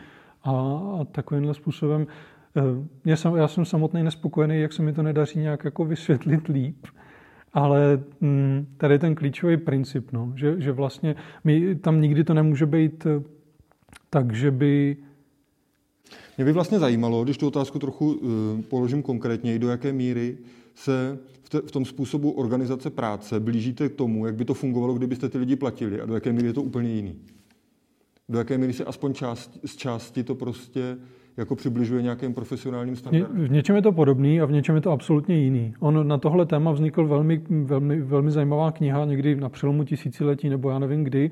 a, 0.43 0.51
a 0.99 1.05
takovýmhle 1.11 1.53
způsobem. 1.53 2.07
Eh, 2.57 2.61
já 3.05 3.15
jsem, 3.15 3.35
já 3.35 3.47
jsem 3.47 3.65
samotný 3.65 4.03
nespokojený, 4.03 4.61
jak 4.61 4.73
se 4.73 4.81
mi 4.81 4.93
to 4.93 5.03
nedaří 5.03 5.39
nějak 5.39 5.65
jako 5.65 5.85
vysvětlit 5.85 6.47
líp, 6.47 6.87
ale 7.53 8.03
mm, 8.21 8.67
tady 8.77 8.93
je 8.93 8.99
ten 8.99 9.15
klíčový 9.15 9.57
princip, 9.57 10.11
no, 10.11 10.33
že, 10.35 10.61
že 10.61 10.71
vlastně 10.71 11.15
my, 11.43 11.75
tam 11.75 12.01
nikdy 12.01 12.23
to 12.23 12.33
nemůže 12.33 12.65
být 12.65 13.07
takže 14.13 14.51
by... 14.51 14.97
Mě 16.37 16.45
by 16.45 16.51
vlastně 16.51 16.79
zajímalo, 16.79 17.23
když 17.23 17.37
tu 17.37 17.47
otázku 17.47 17.79
trochu 17.79 18.13
uh, 18.13 18.61
položím 18.61 19.01
konkrétně, 19.01 19.59
do 19.59 19.69
jaké 19.69 19.93
míry 19.93 20.37
se 20.75 21.19
v, 21.43 21.49
te, 21.49 21.61
v 21.61 21.71
tom 21.71 21.85
způsobu 21.85 22.31
organizace 22.31 22.89
práce 22.89 23.39
blížíte 23.39 23.89
k 23.89 23.95
tomu, 23.95 24.25
jak 24.25 24.35
by 24.35 24.45
to 24.45 24.53
fungovalo, 24.53 24.93
kdybyste 24.93 25.29
ty 25.29 25.37
lidi 25.37 25.55
platili 25.55 26.01
a 26.01 26.05
do 26.05 26.13
jaké 26.13 26.33
míry 26.33 26.47
je 26.47 26.53
to 26.53 26.61
úplně 26.61 26.89
jiný? 26.89 27.15
Do 28.29 28.37
jaké 28.37 28.57
míry 28.57 28.73
se 28.73 28.85
aspoň 28.85 29.13
část, 29.13 29.59
z 29.65 29.75
části 29.75 30.23
to 30.23 30.35
prostě 30.35 30.97
jako 31.37 31.55
přibližuje 31.55 32.01
nějakým 32.01 32.33
profesionálním 32.33 32.95
standardům? 32.95 33.47
V 33.47 33.51
něčem 33.51 33.75
je 33.75 33.81
to 33.81 33.91
podobný 33.91 34.41
a 34.41 34.45
v 34.45 34.51
něčem 34.51 34.75
je 34.75 34.81
to 34.81 34.91
absolutně 34.91 35.35
jiný. 35.35 35.73
On 35.79 36.07
na 36.07 36.17
tohle 36.17 36.45
téma 36.45 36.71
vznikl 36.71 37.07
velmi, 37.07 37.41
velmi, 37.49 38.01
velmi 38.01 38.31
zajímavá 38.31 38.71
kniha 38.71 39.05
někdy 39.05 39.35
na 39.35 39.49
přelomu 39.49 39.83
tisíciletí 39.83 40.49
nebo 40.49 40.69
já 40.69 40.79
nevím 40.79 41.03
kdy 41.03 41.31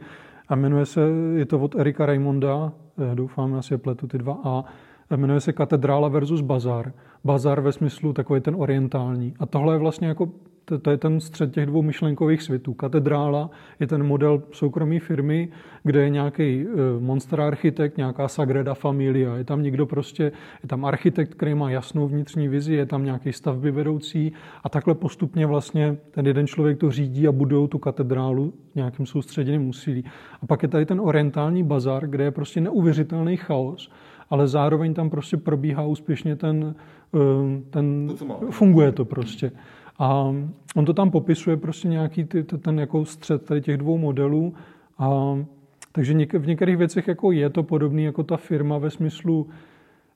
a 0.52 0.56
jmenuje 0.56 0.86
se, 0.86 1.02
je 1.36 1.46
to 1.46 1.60
od 1.60 1.76
Erika 1.76 2.06
Raimonda, 2.06 2.72
eh, 3.12 3.16
doufám, 3.16 3.54
asi 3.54 3.74
je 3.74 3.78
pletu 3.78 4.08
ty 4.08 4.18
dva 4.18 4.38
A, 4.44 4.64
jmenuje 5.18 5.40
se 5.40 5.54
Katedrála 5.54 6.08
versus 6.08 6.42
Bazar. 6.42 6.94
Bazar 7.24 7.62
ve 7.62 7.72
smyslu 7.72 8.14
takový 8.14 8.42
ten 8.42 8.56
orientální. 8.58 9.34
A 9.40 9.46
tohle 9.46 9.76
je 9.76 9.80
vlastně 9.80 10.08
jako 10.08 10.30
to, 10.66 10.80
to 10.80 10.92
je 10.92 10.98
ten 10.98 11.20
střed 11.20 11.54
těch 11.54 11.66
dvou 11.66 11.82
myšlenkových 11.82 12.42
světů. 12.42 12.74
Katedrála 12.74 13.50
je 13.80 13.88
ten 13.88 14.04
model 14.04 14.44
soukromé 14.52 15.00
firmy, 15.00 15.50
kde 15.84 16.04
je 16.04 16.10
nějaký 16.10 16.66
eh, 16.66 16.76
monster 17.00 17.42
architekt, 17.42 17.98
nějaká 17.98 18.28
Sagrada 18.28 18.74
Familia. 18.74 19.36
Je 19.36 19.44
tam 19.44 19.64
někdo 19.64 19.86
prostě, 19.86 20.24
je 20.64 20.68
tam 20.68 20.86
architekt, 20.86 21.36
který 21.36 21.54
má 21.54 21.72
jasnou 21.72 22.08
vnitřní 22.08 22.48
vizi, 22.48 22.74
je 22.74 22.86
tam 22.86 23.06
nějaký 23.06 23.34
stavby 23.34 23.72
vedoucí 23.72 24.34
a 24.64 24.70
takhle 24.70 24.96
postupně 24.96 25.46
vlastně 25.46 25.98
ten 26.12 26.28
jeden 26.28 26.48
člověk 26.48 26.78
to 26.78 26.92
řídí 26.92 27.28
a 27.28 27.32
budou 27.32 27.68
tu 27.68 27.78
katedrálu 27.78 28.54
nějakým 28.76 29.06
soustředěným 29.06 29.70
úsilí. 29.70 30.06
A 30.42 30.46
pak 30.46 30.64
je 30.64 30.70
tady 30.70 30.86
ten 30.86 31.02
orientální 31.02 31.64
bazar, 31.64 32.08
kde 32.08 32.24
je 32.24 32.32
prostě 32.32 32.62
neuvěřitelný 32.62 33.38
chaos, 33.38 33.92
ale 34.32 34.48
zároveň 34.48 34.94
tam 34.94 35.10
prostě 35.10 35.38
probíhá 35.38 35.84
úspěšně 35.84 36.36
ten, 36.36 36.76
eh, 37.16 37.62
ten 37.70 38.12
to, 38.20 38.52
funguje 38.52 38.92
to 38.92 39.06
prostě. 39.06 39.52
A 40.00 40.36
on 40.76 40.86
to 40.86 40.94
tam 40.94 41.12
popisuje 41.12 41.58
prostě 41.58 41.88
nějaký 41.88 42.24
ty, 42.24 42.44
ten 42.44 42.80
jako 42.80 43.06
střed 43.06 43.46
tady 43.46 43.62
těch 43.62 43.78
dvou 43.78 43.98
modelů. 43.98 44.54
A, 44.98 45.38
takže 45.92 46.14
v 46.14 46.48
některých 46.48 46.78
věcech 46.78 47.08
jako 47.08 47.32
je 47.32 47.50
to 47.50 47.64
podobný 47.64 48.04
jako 48.04 48.24
ta 48.24 48.38
firma 48.38 48.78
ve 48.78 48.90
smyslu, 48.90 49.48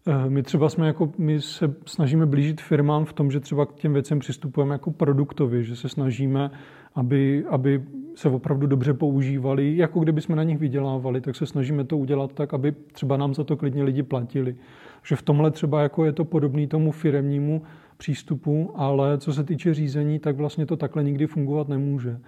eh, 0.07 0.29
my 0.29 0.43
třeba 0.43 0.69
jsme 0.69 0.87
jako, 0.87 1.11
my 1.17 1.41
se 1.41 1.75
snažíme 1.85 2.25
blížit 2.25 2.61
firmám 2.61 3.05
v 3.05 3.13
tom, 3.13 3.31
že 3.31 3.39
třeba 3.39 3.65
k 3.65 3.73
těm 3.73 3.93
věcem 3.93 4.19
přistupujeme 4.19 4.75
jako 4.75 4.91
produktovi, 4.91 5.63
že 5.63 5.75
se 5.75 5.89
snažíme, 5.89 6.51
aby, 6.95 7.45
aby 7.49 7.83
se 8.15 8.29
opravdu 8.29 8.67
dobře 8.67 8.93
používali, 8.93 9.77
jako 9.77 9.99
kdyby 9.99 10.21
jsme 10.21 10.35
na 10.35 10.43
nich 10.43 10.57
vydělávali, 10.57 11.21
tak 11.21 11.35
se 11.35 11.45
snažíme 11.45 11.83
to 11.83 11.97
udělat 11.97 12.33
tak, 12.33 12.53
aby 12.53 12.73
třeba 12.91 13.17
nám 13.17 13.33
za 13.33 13.43
to 13.43 13.57
klidně 13.57 13.83
lidi 13.83 14.03
platili. 14.03 14.55
Že 15.03 15.15
v 15.15 15.21
tomhle 15.21 15.51
třeba 15.51 15.81
jako 15.81 16.05
je 16.05 16.11
to 16.11 16.25
podobný 16.25 16.67
tomu 16.67 16.91
firemnímu 16.91 17.61
přístupu, 17.97 18.71
ale 18.75 19.17
co 19.17 19.33
se 19.33 19.43
týče 19.43 19.73
řízení, 19.73 20.19
tak 20.19 20.35
vlastně 20.35 20.65
to 20.65 20.77
takhle 20.77 21.03
nikdy 21.03 21.27
fungovat 21.27 21.69
nemůže. 21.69 22.19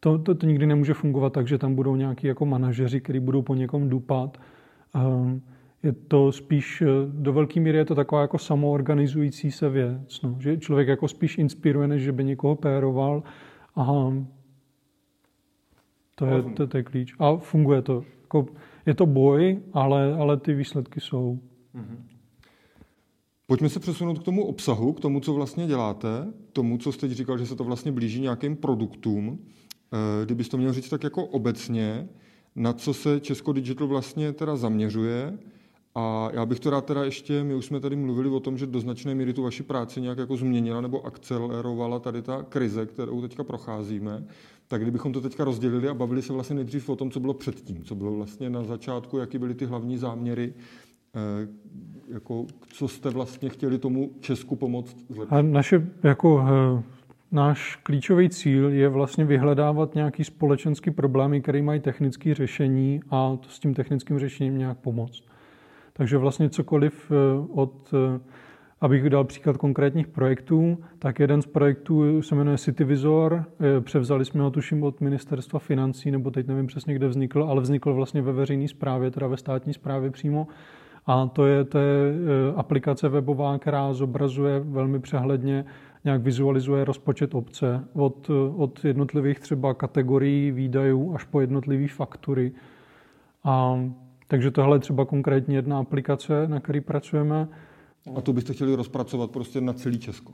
To, 0.00 0.18
to, 0.18 0.34
to 0.34 0.46
nikdy 0.46 0.66
nemůže 0.66 0.94
fungovat 0.94 1.32
tak, 1.32 1.48
že 1.48 1.58
tam 1.58 1.74
budou 1.74 1.96
nějaký 1.96 2.26
jako 2.26 2.46
manažeři, 2.46 3.00
kteří 3.00 3.20
budou 3.20 3.42
po 3.42 3.54
někom 3.54 3.88
dupat. 3.88 4.38
Ehm, 4.94 5.40
je 5.82 5.92
to 5.92 6.32
spíš, 6.32 6.82
eh, 6.82 6.86
do 7.06 7.32
velké 7.32 7.60
míry 7.60 7.78
je 7.78 7.84
to 7.84 7.94
taková 7.94 8.20
jako 8.20 8.38
samoorganizující 8.38 9.50
se 9.50 9.68
věc. 9.68 10.22
No, 10.22 10.36
že 10.40 10.56
člověk 10.56 10.88
jako 10.88 11.08
spíš 11.08 11.38
inspiruje, 11.38 11.88
než 11.88 12.02
že 12.02 12.12
by 12.12 12.24
někoho 12.24 12.56
péroval. 12.56 13.22
Aha, 13.78 14.12
to 16.14 16.26
je, 16.26 16.42
to, 16.42 16.66
to 16.66 16.76
je 16.76 16.82
klíč. 16.82 17.14
A 17.18 17.36
funguje 17.36 17.82
to. 17.82 18.04
Jako, 18.22 18.46
je 18.86 18.94
to 18.94 19.06
boj, 19.06 19.62
ale, 19.72 20.14
ale 20.14 20.36
ty 20.36 20.54
výsledky 20.54 21.00
jsou. 21.00 21.38
Mm-hmm. 21.74 21.98
Pojďme 23.46 23.68
se 23.68 23.80
přesunout 23.80 24.18
k 24.18 24.22
tomu 24.22 24.44
obsahu, 24.44 24.92
k 24.92 25.00
tomu, 25.00 25.20
co 25.20 25.34
vlastně 25.34 25.66
děláte, 25.66 26.32
tomu, 26.52 26.78
co 26.78 26.92
jste 26.92 27.14
říkal, 27.14 27.38
že 27.38 27.46
se 27.46 27.56
to 27.56 27.64
vlastně 27.64 27.92
blíží 27.92 28.20
nějakým 28.20 28.56
produktům. 28.56 29.38
Eh, 29.92 30.24
kdybyste 30.24 30.50
to 30.50 30.58
měl 30.58 30.72
říct 30.72 30.88
tak 30.88 31.04
jako 31.04 31.24
obecně, 31.24 32.08
na 32.56 32.72
co 32.72 32.94
se 32.94 33.20
Česko 33.20 33.52
Digital 33.52 33.86
vlastně 33.86 34.32
teda 34.32 34.56
zaměřuje, 34.56 35.38
a 35.98 36.30
já 36.32 36.46
bych 36.46 36.60
to 36.60 36.70
rád 36.70 36.84
teda 36.84 37.04
ještě, 37.04 37.44
my 37.44 37.54
už 37.54 37.66
jsme 37.66 37.80
tady 37.80 37.96
mluvili 37.96 38.28
o 38.28 38.40
tom, 38.40 38.58
že 38.58 38.66
do 38.66 38.80
značné 38.80 39.14
míry 39.14 39.32
tu 39.32 39.42
vaši 39.42 39.62
práci 39.62 40.00
nějak 40.00 40.18
jako 40.18 40.36
změnila 40.36 40.80
nebo 40.80 41.06
akcelerovala 41.06 41.98
tady 41.98 42.22
ta 42.22 42.42
krize, 42.42 42.86
kterou 42.86 43.22
teďka 43.22 43.44
procházíme, 43.44 44.24
tak 44.68 44.82
kdybychom 44.82 45.12
to 45.12 45.20
teďka 45.20 45.44
rozdělili 45.44 45.88
a 45.88 45.94
bavili 45.94 46.22
se 46.22 46.32
vlastně 46.32 46.56
nejdřív 46.56 46.88
o 46.88 46.96
tom, 46.96 47.10
co 47.10 47.20
bylo 47.20 47.34
předtím, 47.34 47.84
co 47.84 47.94
bylo 47.94 48.12
vlastně 48.12 48.50
na 48.50 48.64
začátku, 48.64 49.18
jaký 49.18 49.38
byly 49.38 49.54
ty 49.54 49.66
hlavní 49.66 49.98
záměry, 49.98 50.54
Eh, 51.14 51.48
jako, 52.14 52.46
co 52.66 52.88
jste 52.88 53.10
vlastně 53.10 53.48
chtěli 53.48 53.78
tomu 53.78 54.10
Česku 54.20 54.56
pomoct 54.56 54.96
zlepšit? 55.08 55.32
A 55.32 55.42
naše, 55.42 55.86
jako, 56.02 56.44
eh, 56.78 56.82
náš 57.32 57.76
klíčový 57.76 58.28
cíl 58.28 58.68
je 58.68 58.88
vlastně 58.88 59.24
vyhledávat 59.24 59.94
nějaký 59.94 60.24
společenský 60.24 60.90
problémy, 60.90 61.40
které 61.40 61.62
mají 61.62 61.80
technické 61.80 62.34
řešení 62.34 63.00
a 63.10 63.36
to 63.36 63.48
s 63.48 63.58
tím 63.58 63.74
technickým 63.74 64.18
řešením 64.18 64.58
nějak 64.58 64.78
pomoct. 64.78 65.22
Takže 65.98 66.18
vlastně 66.18 66.50
cokoliv 66.50 67.12
eh, 67.12 67.14
od, 67.50 67.94
abych 68.80 69.10
dal 69.10 69.24
příklad 69.24 69.56
konkrétních 69.56 70.08
projektů, 70.08 70.78
tak 70.98 71.18
jeden 71.18 71.42
z 71.42 71.46
projektů 71.46 72.22
se 72.22 72.34
jmenuje 72.34 72.58
Cityvisor. 72.58 73.44
Převzali 73.80 74.24
jsme 74.24 74.42
ho 74.42 74.50
tuším 74.50 74.82
od 74.82 75.00
ministerstva 75.00 75.58
financí, 75.58 76.10
nebo 76.10 76.30
teď 76.30 76.46
nevím 76.46 76.66
přesně, 76.66 76.94
kde 76.94 77.08
vznikl, 77.08 77.42
ale 77.42 77.60
vznikl 77.60 77.94
vlastně 77.94 78.22
ve 78.22 78.32
veřejné 78.32 78.68
správě, 78.68 79.10
teda 79.10 79.26
ve 79.26 79.36
státní 79.36 79.74
správě 79.74 80.10
přímo. 80.10 80.46
A 81.06 81.26
to 81.26 81.46
je, 81.46 81.64
to 81.64 81.78
je 81.78 82.14
aplikace 82.56 83.08
webová, 83.08 83.58
která 83.58 83.92
zobrazuje 83.92 84.60
velmi 84.60 85.00
přehledně, 85.00 85.64
nějak 86.04 86.22
vizualizuje 86.22 86.84
rozpočet 86.84 87.34
obce 87.34 87.84
od, 87.94 88.30
od 88.56 88.84
jednotlivých 88.84 89.40
třeba 89.40 89.74
kategorií 89.74 90.50
výdajů 90.50 91.14
až 91.14 91.24
po 91.24 91.40
jednotlivé 91.40 91.88
faktury. 91.88 92.52
A, 93.44 93.78
takže 94.28 94.50
tohle 94.50 94.76
je 94.76 94.80
třeba 94.80 95.04
konkrétně 95.04 95.56
jedna 95.56 95.78
aplikace, 95.78 96.48
na 96.48 96.60
který 96.60 96.80
pracujeme. 96.80 97.48
A 98.16 98.20
to 98.20 98.32
byste 98.32 98.52
chtěli 98.52 98.74
rozpracovat 98.74 99.30
prostě 99.30 99.60
na 99.60 99.72
celý 99.72 99.98
Česko? 99.98 100.32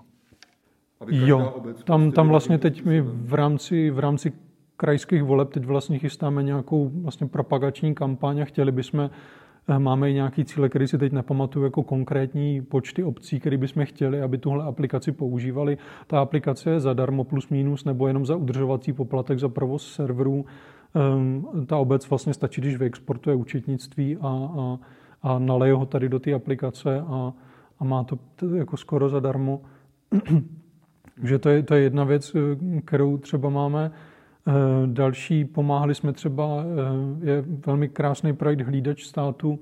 Jo, 1.11 1.39
tam, 1.39 1.63
prostě 1.63 2.15
tam 2.15 2.29
vlastně 2.29 2.59
teď 2.59 2.85
my 2.85 3.01
v 3.01 3.35
rámci, 3.35 3.91
v 3.91 3.99
rámci 3.99 4.33
krajských 4.77 5.23
voleb 5.23 5.51
teď 5.51 5.65
vlastně 5.65 5.99
chystáme 5.99 6.43
nějakou 6.43 6.89
vlastně 6.89 7.27
propagační 7.27 7.95
kampaň 7.95 8.41
a 8.41 8.45
chtěli 8.45 8.73
bychom 8.73 9.11
Eh, 9.69 9.79
máme 9.79 10.11
i 10.11 10.15
nějaký 10.15 10.45
cíle, 10.45 10.69
který 10.69 10.89
si 10.89 10.99
teď 10.99 11.13
nepamatuju 11.13 11.65
jako 11.65 11.83
konkrétní 11.83 12.63
počty 12.63 13.05
obcí, 13.05 13.41
které 13.41 13.57
bychom 13.57 13.87
chtěli, 13.87 14.23
aby 14.23 14.39
tuhle 14.39 14.65
aplikaci 14.65 15.13
používali. 15.13 15.79
Ta 16.07 16.21
aplikace 16.21 16.71
je 16.71 16.81
zadarmo 16.81 17.25
plus 17.25 17.49
minus 17.49 17.85
nebo 17.85 18.07
jenom 18.07 18.27
za 18.27 18.37
udržovací 18.37 18.93
poplatek 18.93 19.39
za 19.39 19.49
provoz 19.49 19.93
serverů. 19.93 20.45
Ehm, 20.95 21.67
ta 21.67 21.77
obec 21.77 22.11
vlastně 22.11 22.35
stačí, 22.35 22.61
když 22.61 22.77
vyexportuje 22.77 23.37
účetnictví 23.37 24.17
a, 24.17 24.29
a, 24.29 24.79
a 25.23 25.39
naleje 25.39 25.75
ho 25.75 25.87
tady 25.87 26.09
do 26.09 26.19
té 26.19 26.35
aplikace 26.35 27.01
a, 27.01 27.33
a 27.79 27.85
má 27.85 28.05
to 28.05 28.19
jako 28.57 28.77
skoro 28.77 29.09
zadarmo. 29.09 29.61
Takže 31.15 31.39
to 31.39 31.49
je, 31.49 31.63
to 31.63 31.75
je 31.75 31.83
jedna 31.83 32.05
věc, 32.05 32.35
eh, 32.35 32.81
kterou 32.81 33.19
třeba 33.19 33.49
máme. 33.49 33.91
Eh, 34.49 34.53
další 34.87 35.45
pomáhali 35.45 35.95
jsme 35.95 36.13
třeba, 36.13 36.65
eh, 37.23 37.31
je 37.31 37.45
velmi 37.67 37.89
krásný 37.89 38.33
projekt 38.33 38.61
Hlídač 38.61 39.05
státu, 39.05 39.61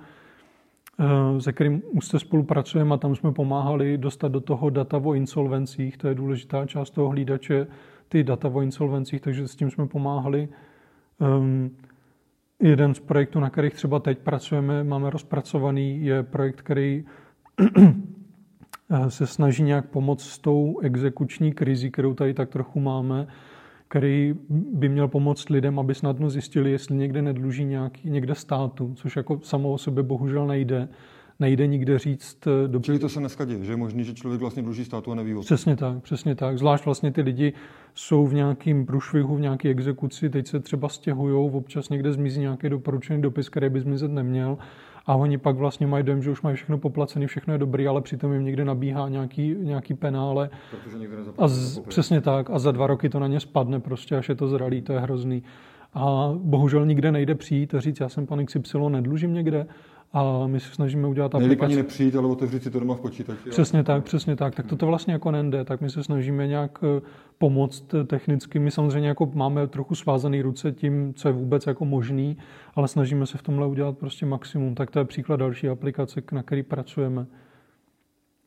se 1.38 1.52
kterým 1.52 1.82
už 1.90 2.06
se 2.06 2.18
spolupracujeme 2.18 2.94
a 2.94 2.98
tam 2.98 3.14
jsme 3.14 3.32
pomáhali 3.32 3.98
dostat 3.98 4.28
do 4.28 4.40
toho 4.40 4.70
data 4.70 4.96
o 4.96 5.14
insolvencích. 5.14 5.96
To 5.96 6.08
je 6.08 6.14
důležitá 6.14 6.66
část 6.66 6.90
toho 6.90 7.08
hlídače, 7.08 7.66
ty 8.08 8.24
data 8.24 8.48
o 8.48 8.60
insolvencích, 8.60 9.20
takže 9.20 9.48
s 9.48 9.56
tím 9.56 9.70
jsme 9.70 9.86
pomáhali. 9.86 10.48
Ehm, 11.20 11.70
jeden 12.60 12.94
z 12.94 13.00
projektů, 13.00 13.40
na 13.40 13.50
kterých 13.50 13.74
třeba 13.74 13.98
teď 13.98 14.18
pracujeme, 14.18 14.84
máme 14.84 15.10
rozpracovaný, 15.10 16.04
je 16.04 16.22
projekt, 16.22 16.62
který 16.62 17.04
se 19.08 19.26
snaží 19.26 19.62
nějak 19.62 19.88
pomoct 19.88 20.22
s 20.22 20.38
tou 20.38 20.80
exekuční 20.80 21.52
krizi, 21.52 21.90
kterou 21.90 22.14
tady 22.14 22.34
tak 22.34 22.48
trochu 22.50 22.80
máme 22.80 23.26
který 23.92 24.34
by 24.48 24.88
měl 24.88 25.08
pomoct 25.08 25.48
lidem, 25.48 25.78
aby 25.78 25.94
snadno 25.94 26.30
zjistili, 26.30 26.70
jestli 26.70 26.96
někde 26.96 27.22
nedluží 27.22 27.64
nějaký, 27.64 28.10
někde 28.10 28.34
státu, 28.34 28.92
což 28.94 29.16
jako 29.16 29.40
samo 29.42 29.72
o 29.72 29.78
sobě 29.78 30.02
bohužel 30.02 30.46
nejde. 30.46 30.88
Nejde 31.40 31.66
nikde 31.66 31.98
říct... 31.98 32.46
Eh, 32.46 32.68
do... 32.68 32.80
Čili 32.80 32.98
to 32.98 33.08
se 33.08 33.20
dneska 33.20 33.44
děje, 33.44 33.64
že 33.64 33.72
je 33.72 33.76
možný, 33.76 34.04
že 34.04 34.14
člověk 34.14 34.40
vlastně 34.40 34.62
dluží 34.62 34.84
státu 34.84 35.12
a 35.12 35.14
neví 35.14 35.34
o 35.34 35.40
Přesně 35.40 35.76
tak, 35.76 36.02
přesně 36.02 36.34
tak. 36.34 36.58
Zvlášť 36.58 36.84
vlastně 36.84 37.12
ty 37.12 37.22
lidi 37.22 37.52
jsou 37.94 38.26
v 38.26 38.34
nějakém 38.34 38.86
průšvihu, 38.86 39.36
v 39.36 39.40
nějaké 39.40 39.68
exekuci, 39.68 40.30
teď 40.30 40.46
se 40.46 40.60
třeba 40.60 40.88
stěhují, 40.88 41.52
občas 41.52 41.88
někde 41.88 42.12
zmizí 42.12 42.40
nějaký 42.40 42.68
doporučený 42.68 43.22
dopis, 43.22 43.48
který 43.48 43.68
by 43.68 43.80
zmizet 43.80 44.10
neměl 44.10 44.58
a 45.06 45.14
oni 45.14 45.38
pak 45.38 45.56
vlastně 45.56 45.86
mají 45.86 46.04
dojem, 46.04 46.22
že 46.22 46.30
už 46.30 46.42
mají 46.42 46.56
všechno 46.56 46.78
poplacené, 46.78 47.26
všechno 47.26 47.54
je 47.54 47.58
dobrý, 47.58 47.88
ale 47.88 48.00
přitom 48.00 48.32
jim 48.32 48.44
někde 48.44 48.64
nabíhá 48.64 49.08
nějaký, 49.08 49.54
nějaký 49.58 49.94
penále. 49.94 50.50
a 51.38 51.48
z, 51.48 51.78
přesně 51.78 52.20
tak. 52.20 52.50
A 52.50 52.58
za 52.58 52.72
dva 52.72 52.86
roky 52.86 53.08
to 53.08 53.18
na 53.18 53.26
ně 53.26 53.40
spadne 53.40 53.80
prostě, 53.80 54.16
až 54.16 54.28
je 54.28 54.34
to 54.34 54.48
zralý, 54.48 54.82
to 54.82 54.92
je 54.92 55.00
hrozný. 55.00 55.42
A 55.94 56.32
bohužel 56.36 56.86
nikde 56.86 57.12
nejde 57.12 57.34
přijít 57.34 57.74
a 57.74 57.80
říct, 57.80 58.00
já 58.00 58.08
jsem 58.08 58.26
pan 58.26 58.46
XY, 58.46 58.78
nedlužím 58.88 59.34
někde. 59.34 59.66
A 60.12 60.46
my 60.46 60.60
se 60.60 60.74
snažíme 60.74 61.08
udělat 61.08 61.34
Nejlíp 61.34 61.50
aplikaci. 61.50 61.72
ani 61.72 61.76
nepřijít, 61.76 62.16
ale 62.16 62.26
otevřít 62.26 62.62
si 62.62 62.70
to 62.70 62.80
doma 62.80 62.94
v 62.94 63.00
počítači. 63.00 63.50
Přesně 63.50 63.84
tak, 63.84 64.04
přesně 64.04 64.36
tak. 64.36 64.54
Tak 64.54 64.66
toto 64.66 64.86
vlastně 64.86 65.12
jako 65.12 65.30
nende, 65.30 65.64
tak 65.64 65.80
my 65.80 65.90
se 65.90 66.04
snažíme 66.04 66.46
nějak 66.46 66.78
eh, 66.82 67.00
pomoct 67.38 67.94
eh, 67.94 68.04
technicky. 68.04 68.58
My 68.58 68.70
samozřejmě 68.70 69.08
jako 69.08 69.30
máme 69.34 69.66
trochu 69.66 69.94
svázaný 69.94 70.42
ruce 70.42 70.72
tím, 70.72 71.14
co 71.14 71.28
je 71.28 71.32
vůbec 71.32 71.66
jako 71.66 71.84
možný, 71.84 72.36
ale 72.74 72.88
snažíme 72.88 73.26
se 73.26 73.38
v 73.38 73.42
tomhle 73.42 73.66
udělat 73.66 73.98
prostě 73.98 74.26
maximum. 74.26 74.74
Tak 74.74 74.90
to 74.90 74.98
je 74.98 75.04
příklad 75.04 75.36
další 75.36 75.68
aplikace, 75.68 76.22
na 76.32 76.42
který 76.42 76.62
pracujeme. 76.62 77.26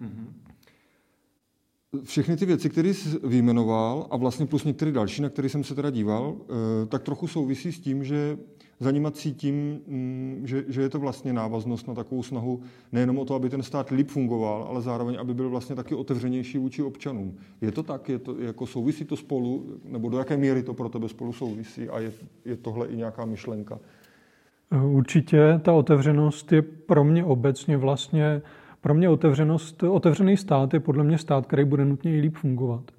Mm-hmm. 0.01 0.28
Všechny 2.03 2.38
ty 2.38 2.45
věci, 2.45 2.69
které 2.69 2.89
jsi 2.89 3.19
vyjmenoval 3.23 4.08
a 4.10 4.17
vlastně 4.17 4.45
plus 4.45 4.63
některé 4.63 4.91
další, 4.91 5.21
na 5.21 5.29
které 5.29 5.49
jsem 5.49 5.63
se 5.63 5.75
teda 5.75 5.89
díval, 5.89 6.36
eh, 6.39 6.86
tak 6.86 7.03
trochu 7.03 7.27
souvisí 7.27 7.71
s 7.71 7.79
tím, 7.79 8.03
že 8.03 8.38
za 8.79 8.91
nima 8.91 9.12
cítím, 9.12 9.79
mm, 9.88 10.41
že, 10.43 10.65
že 10.67 10.81
je 10.81 10.89
to 10.89 10.99
vlastně 10.99 11.34
návaznost 11.34 11.88
na 11.88 11.93
takovou 11.93 12.23
snahu 12.23 12.62
nejenom 12.91 13.19
o 13.19 13.25
to, 13.25 13.36
aby 13.36 13.49
ten 13.49 13.63
stát 13.63 13.89
líp 13.89 14.10
fungoval, 14.10 14.67
ale 14.69 14.81
zároveň, 14.81 15.17
aby 15.19 15.34
byl 15.34 15.49
vlastně 15.49 15.75
taky 15.75 15.95
otevřenější 15.95 16.58
vůči 16.58 16.84
občanům. 16.84 17.38
Je 17.62 17.71
to 17.71 17.84
tak? 17.84 18.10
Je 18.10 18.19
to, 18.19 18.36
jako 18.39 18.65
souvisí 18.65 19.05
to 19.05 19.15
spolu? 19.15 19.79
Nebo 19.86 20.10
do 20.10 20.17
jaké 20.17 20.38
míry 20.38 20.63
to 20.63 20.73
pro 20.73 20.89
tebe 20.89 21.10
spolu 21.10 21.34
souvisí? 21.34 21.89
A 21.89 21.99
je, 21.99 22.12
je 22.45 22.58
tohle 22.58 22.88
i 22.88 22.95
nějaká 22.95 23.25
myšlenka? 23.25 23.79
Určitě 24.84 25.60
ta 25.63 25.73
otevřenost 25.73 26.51
je 26.51 26.62
pro 26.62 27.03
mě 27.03 27.23
obecně 27.23 27.77
vlastně, 27.77 28.41
pro 28.86 28.93
mě 28.93 29.10
otevřenost, 29.10 29.84
otevřený 29.84 30.38
stát 30.38 30.74
je 30.74 30.80
podle 30.80 31.04
mě 31.04 31.17
stát, 31.17 31.45
který 31.45 31.65
bude 31.65 31.86
nutně 31.86 32.17
i 32.17 32.21
líp 32.21 32.36
fungovat 32.36 32.91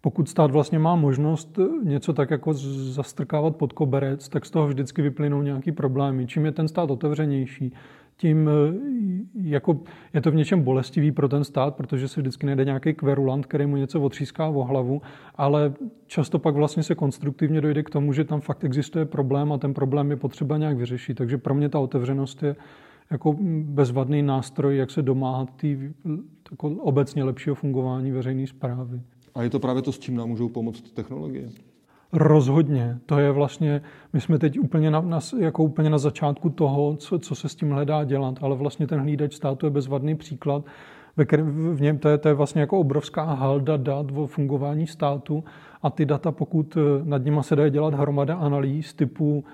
pokud 0.00 0.28
stát 0.28 0.50
vlastně 0.50 0.78
má 0.78 0.96
možnost 0.96 1.58
něco 1.84 2.12
tak 2.12 2.30
jako 2.30 2.54
zastrkávat 2.54 3.56
pod 3.56 3.72
koberec, 3.72 4.28
tak 4.28 4.46
z 4.46 4.50
toho 4.50 4.68
vždycky 4.68 5.02
vyplynou 5.02 5.42
nějaký 5.42 5.72
problémy. 5.72 6.26
Čím 6.26 6.44
je 6.44 6.52
ten 6.52 6.68
stát 6.68 6.90
otevřenější, 6.90 7.72
tím 8.16 8.48
eh, 8.48 9.48
jako 9.48 9.80
je 10.14 10.20
to 10.20 10.30
v 10.30 10.34
něčem 10.34 10.62
bolestivý 10.62 11.12
pro 11.12 11.28
ten 11.28 11.44
stát, 11.44 11.76
protože 11.76 12.08
se 12.08 12.20
vždycky 12.20 12.46
najde 12.46 12.64
nějaký 12.64 12.94
kverulant, 12.94 13.46
který 13.46 13.66
mu 13.66 13.76
něco 13.76 14.00
otříská 14.00 14.48
o 14.48 14.64
hlavu, 14.64 15.02
ale 15.34 15.72
často 16.06 16.38
pak 16.38 16.54
vlastně 16.54 16.82
se 16.82 16.94
konstruktivně 16.94 17.60
dojde 17.60 17.82
k 17.82 17.90
tomu, 17.90 18.12
že 18.12 18.24
tam 18.24 18.40
fakt 18.40 18.64
existuje 18.64 19.04
problém 19.04 19.52
a 19.52 19.58
ten 19.58 19.74
problém 19.74 20.10
je 20.10 20.16
potřeba 20.16 20.56
nějak 20.56 20.76
vyřešit. 20.76 21.14
Takže 21.14 21.38
pro 21.38 21.54
mě 21.54 21.68
ta 21.68 21.78
otevřenost 21.78 22.42
je 22.42 22.56
jako 23.10 23.36
bezvadný 23.62 24.22
nástroj, 24.22 24.76
jak 24.76 24.90
se 24.90 25.02
domáhat 25.02 25.56
tý, 25.56 25.78
jako 26.50 26.68
obecně 26.68 27.24
lepšího 27.24 27.54
fungování 27.54 28.10
veřejné 28.10 28.46
zprávy. 28.46 29.00
A 29.34 29.42
je 29.42 29.50
to 29.50 29.60
právě 29.60 29.82
to, 29.82 29.92
s 29.92 29.98
čím 29.98 30.16
nám 30.16 30.28
můžou 30.28 30.48
pomoct 30.48 30.92
technologie? 30.92 31.48
Rozhodně. 32.12 32.98
To 33.06 33.18
je 33.18 33.30
vlastně, 33.30 33.82
my 34.12 34.20
jsme 34.20 34.38
teď 34.38 34.58
úplně 34.58 34.90
na, 34.90 35.00
na, 35.00 35.20
jako 35.38 35.64
úplně 35.64 35.90
na 35.90 35.98
začátku 35.98 36.50
toho, 36.50 36.96
co, 36.96 37.18
co 37.18 37.34
se 37.34 37.48
s 37.48 37.54
tím 37.54 37.70
hledá 37.70 38.04
dělat, 38.04 38.38
ale 38.40 38.56
vlastně 38.56 38.86
ten 38.86 39.00
hlídač 39.00 39.34
státu 39.34 39.66
je 39.66 39.70
bezvadný 39.70 40.14
příklad, 40.14 40.64
ve 41.16 41.24
kterém, 41.24 41.76
v 41.76 41.80
něm 41.80 41.98
to 41.98 42.08
je, 42.08 42.18
to 42.18 42.28
je 42.28 42.34
vlastně 42.34 42.60
jako 42.60 42.78
obrovská 42.78 43.24
halda 43.24 43.76
dat 43.76 44.06
o 44.14 44.26
fungování 44.26 44.86
státu 44.86 45.44
a 45.82 45.90
ty 45.90 46.06
data, 46.06 46.32
pokud 46.32 46.76
nad 47.04 47.24
nima 47.24 47.42
se 47.42 47.56
dá 47.56 47.68
dělat 47.68 47.94
hromada 47.94 48.36
analýz 48.36 48.94
typu 48.94 49.44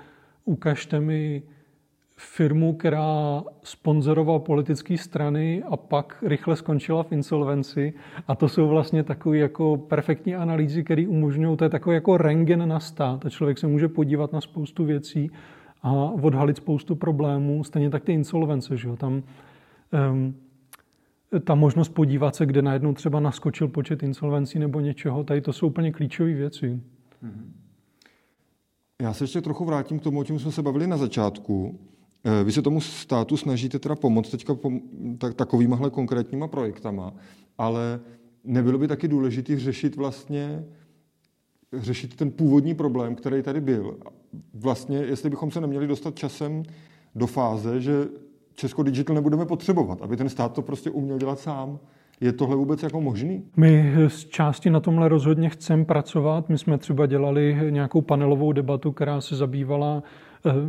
ukažte 0.45 0.99
mi 0.99 1.43
firmu, 2.17 2.73
která 2.73 3.43
sponzorovala 3.63 4.39
politické 4.39 4.97
strany 4.97 5.63
a 5.63 5.77
pak 5.77 6.23
rychle 6.27 6.55
skončila 6.55 7.03
v 7.03 7.11
insolvenci. 7.11 7.93
A 8.27 8.35
to 8.35 8.49
jsou 8.49 8.67
vlastně 8.67 9.03
takové 9.03 9.37
jako 9.37 9.77
perfektní 9.77 10.35
analýzy, 10.35 10.83
které 10.83 11.07
umožňují, 11.07 11.57
to 11.57 11.63
je 11.63 11.69
takový 11.69 11.93
jako 11.93 12.17
rengen 12.17 12.69
na 12.69 12.79
stát. 12.79 13.25
A 13.25 13.29
člověk 13.29 13.57
se 13.57 13.67
může 13.67 13.87
podívat 13.87 14.33
na 14.33 14.41
spoustu 14.41 14.85
věcí 14.85 15.31
a 15.81 15.91
odhalit 15.93 16.57
spoustu 16.57 16.95
problémů. 16.95 17.63
Stejně 17.63 17.89
tak 17.89 18.03
ty 18.03 18.13
insolvence, 18.13 18.77
že 18.77 18.87
jo? 18.87 18.95
Tam 18.95 19.23
um, 20.11 20.35
ta 21.43 21.55
možnost 21.55 21.89
podívat 21.89 22.35
se, 22.35 22.45
kde 22.45 22.61
najednou 22.61 22.93
třeba 22.93 23.19
naskočil 23.19 23.67
počet 23.67 24.03
insolvencí 24.03 24.59
nebo 24.59 24.79
něčeho, 24.79 25.23
tady 25.23 25.41
to 25.41 25.53
jsou 25.53 25.67
úplně 25.67 25.91
klíčové 25.91 26.33
věci. 26.33 26.79
Já 29.01 29.13
se 29.13 29.23
ještě 29.23 29.41
trochu 29.41 29.65
vrátím 29.65 29.99
k 29.99 30.03
tomu, 30.03 30.19
o 30.19 30.23
čem 30.23 30.39
jsme 30.39 30.51
se 30.51 30.61
bavili 30.61 30.87
na 30.87 30.97
začátku. 30.97 31.79
Eh, 32.25 32.43
vy 32.43 32.51
se 32.51 32.61
tomu 32.61 32.81
státu 32.81 33.37
snažíte 33.37 33.79
teda 33.79 33.95
pomoct 33.95 34.29
teďka 34.29 34.55
tak, 35.17 35.33
takovýmahle 35.33 35.89
konkrétníma 35.89 36.47
projektama, 36.47 37.13
ale 37.57 37.99
nebylo 38.43 38.77
by 38.77 38.87
taky 38.87 39.07
důležité 39.07 39.59
řešit 39.59 39.95
vlastně 39.95 40.65
řešit 41.73 42.15
ten 42.15 42.31
původní 42.31 42.75
problém, 42.75 43.15
který 43.15 43.43
tady 43.43 43.61
byl. 43.61 43.97
Vlastně, 44.53 44.97
jestli 44.97 45.29
bychom 45.29 45.51
se 45.51 45.61
neměli 45.61 45.87
dostat 45.87 46.15
časem 46.15 46.63
do 47.15 47.27
fáze, 47.27 47.81
že 47.81 48.07
Česko 48.53 48.83
Digital 48.83 49.15
nebudeme 49.15 49.45
potřebovat, 49.45 50.01
aby 50.01 50.17
ten 50.17 50.29
stát 50.29 50.53
to 50.53 50.61
prostě 50.61 50.89
uměl 50.89 51.17
dělat 51.17 51.39
sám. 51.39 51.79
Je 52.21 52.33
tohle 52.33 52.55
vůbec 52.55 52.83
jako 52.83 53.01
možný? 53.01 53.43
My 53.57 53.93
z 54.07 54.25
části 54.25 54.69
na 54.69 54.79
tomhle 54.79 55.09
rozhodně 55.09 55.49
chceme 55.49 55.85
pracovat. 55.85 56.49
My 56.49 56.57
jsme 56.57 56.77
třeba 56.77 57.05
dělali 57.05 57.57
nějakou 57.69 58.01
panelovou 58.01 58.51
debatu, 58.51 58.91
která 58.91 59.21
se 59.21 59.35
zabývala 59.35 60.03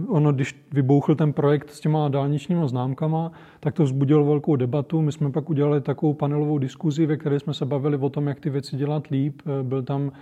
ono, 0.09 0.33
když 0.33 0.67
vybouchl 0.73 1.15
ten 1.15 1.33
projekt 1.33 1.71
s 1.71 1.81
těma 1.81 2.09
dálničníma 2.09 2.67
známkama, 2.67 3.33
tak 3.61 3.75
to 3.75 3.85
vzbudilo 3.85 4.25
velkou 4.25 4.57
debatu. 4.57 5.03
My 5.03 5.13
jsme 5.13 5.33
pak 5.33 5.51
udělali 5.51 5.81
takovou 5.81 6.15
panelovou 6.15 6.59
diskuzi, 6.59 7.07
ve 7.07 7.17
které 7.17 7.41
jsme 7.41 7.55
se 7.55 7.65
bavili 7.65 7.97
o 7.97 8.11
tom, 8.11 8.27
jak 8.27 8.41
ty 8.41 8.51
věci 8.51 8.77
dělat 8.77 9.07
líp. 9.07 9.43
Eh, 9.47 9.63
byl 9.63 9.83
tam, 9.83 10.13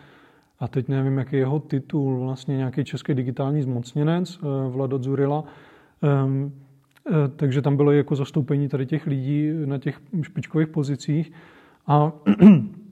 a 0.60 0.68
teď 0.68 0.88
nevím, 0.88 1.18
jaký 1.18 1.36
je 1.36 1.40
jeho 1.40 1.60
titul, 1.60 2.20
vlastně 2.20 2.56
nějaký 2.56 2.84
český 2.84 3.14
digitální 3.14 3.62
zmocněnec, 3.62 4.38
eh, 4.38 4.70
Vlado 4.70 4.98
Zurila. 4.98 5.44
Ehm, 6.02 6.52
takže 7.36 7.62
tam 7.62 7.76
bylo 7.76 7.92
jako 7.92 8.16
zastoupení 8.16 8.68
tady 8.68 8.86
těch 8.86 9.06
lidí 9.06 9.50
na 9.64 9.78
těch 9.78 10.00
špičkových 10.22 10.68
pozicích. 10.68 11.32
A 11.86 12.12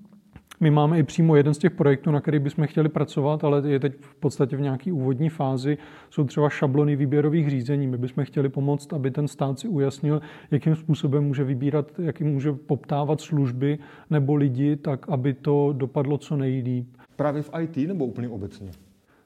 My 0.63 0.71
máme 0.71 0.99
i 0.99 1.03
přímo 1.03 1.37
jeden 1.37 1.55
z 1.55 1.59
těch 1.59 1.73
projektů, 1.73 2.11
na 2.11 2.21
který 2.21 2.39
bychom 2.39 2.67
chtěli 2.67 2.89
pracovat, 2.89 3.45
ale 3.45 3.63
je 3.69 3.81
teď 3.81 3.93
v 4.01 4.15
podstatě 4.15 4.57
v 4.57 4.61
nějaké 4.61 4.93
úvodní 4.93 5.29
fázi. 5.29 5.79
Jsou 6.11 6.25
třeba 6.25 6.49
šablony 6.49 6.97
výběrových 6.97 7.51
řízení. 7.51 7.87
My 7.87 7.99
bychom 7.99 8.25
chtěli 8.25 8.49
pomoct, 8.49 8.93
aby 8.93 9.11
ten 9.11 9.29
stát 9.29 9.59
si 9.59 9.69
ujasnil, 9.69 10.21
jakým 10.51 10.77
způsobem 10.77 11.25
může 11.25 11.45
vybírat, 11.45 11.99
jakým 11.99 12.27
může 12.27 12.53
poptávat 12.53 13.21
služby 13.21 13.79
nebo 14.11 14.35
lidi, 14.35 14.77
tak 14.77 15.09
aby 15.09 15.35
to 15.35 15.75
dopadlo 15.77 16.19
co 16.19 16.37
nejlíp. 16.37 16.87
Právě 17.17 17.43
v 17.43 17.51
IT 17.61 17.77
nebo 17.77 18.07
úplně 18.07 18.29
obecně? 18.29 18.71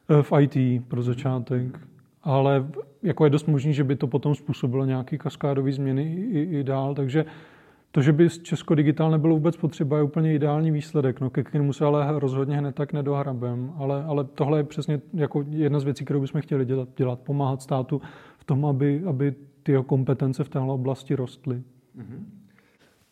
Eh, 0.09 0.23
v 0.23 0.33
IT 0.41 0.85
pro 0.89 1.03
začátek. 1.03 1.81
Ale 2.23 2.67
jako 3.03 3.25
je 3.25 3.31
dost 3.31 3.49
možný, 3.49 3.75
že 3.75 3.85
by 3.85 3.97
to 3.97 4.07
potom 4.07 4.35
způsobilo 4.35 4.85
nějaké 4.85 5.19
kaskádové 5.19 5.73
změny 5.73 6.03
i, 6.31 6.59
i 6.59 6.65
dál. 6.65 6.95
Takže 6.95 7.25
to, 7.97 8.03
že 8.03 8.13
by 8.13 8.31
Česko 8.31 8.75
digitál 8.75 9.11
nebylo 9.11 9.35
vůbec 9.35 9.57
potřeba, 9.57 9.97
je 9.97 10.03
úplně 10.03 10.35
ideální 10.35 10.71
výsledek, 10.71 11.21
no, 11.21 11.31
ke 11.31 11.45
kterému 11.45 11.73
se 11.73 11.85
ale 11.85 12.21
rozhodně 12.21 12.57
hned 12.57 12.75
tak 12.75 12.93
nedohrabem. 12.93 13.73
Ale, 13.77 14.05
ale 14.05 14.25
tohle 14.25 14.59
je 14.59 14.65
přesně 14.65 15.01
jako 15.15 15.45
jedna 15.49 15.81
z 15.81 15.85
věcí, 15.85 16.05
kterou 16.05 16.21
bychom 16.21 16.41
chtěli 16.41 16.65
dělat, 16.65 16.89
dělat 16.97 17.21
pomáhat 17.21 17.63
státu 17.63 18.01
v 18.39 18.45
tom, 18.45 18.67
aby, 18.67 19.03
aby 19.07 19.35
ty 19.63 19.73
jeho 19.73 19.83
kompetence 19.83 20.45
v 20.45 20.49
téhle 20.49 20.73
oblasti 20.73 21.15
rostly. 21.15 21.57
Mm-hmm. 21.57 22.25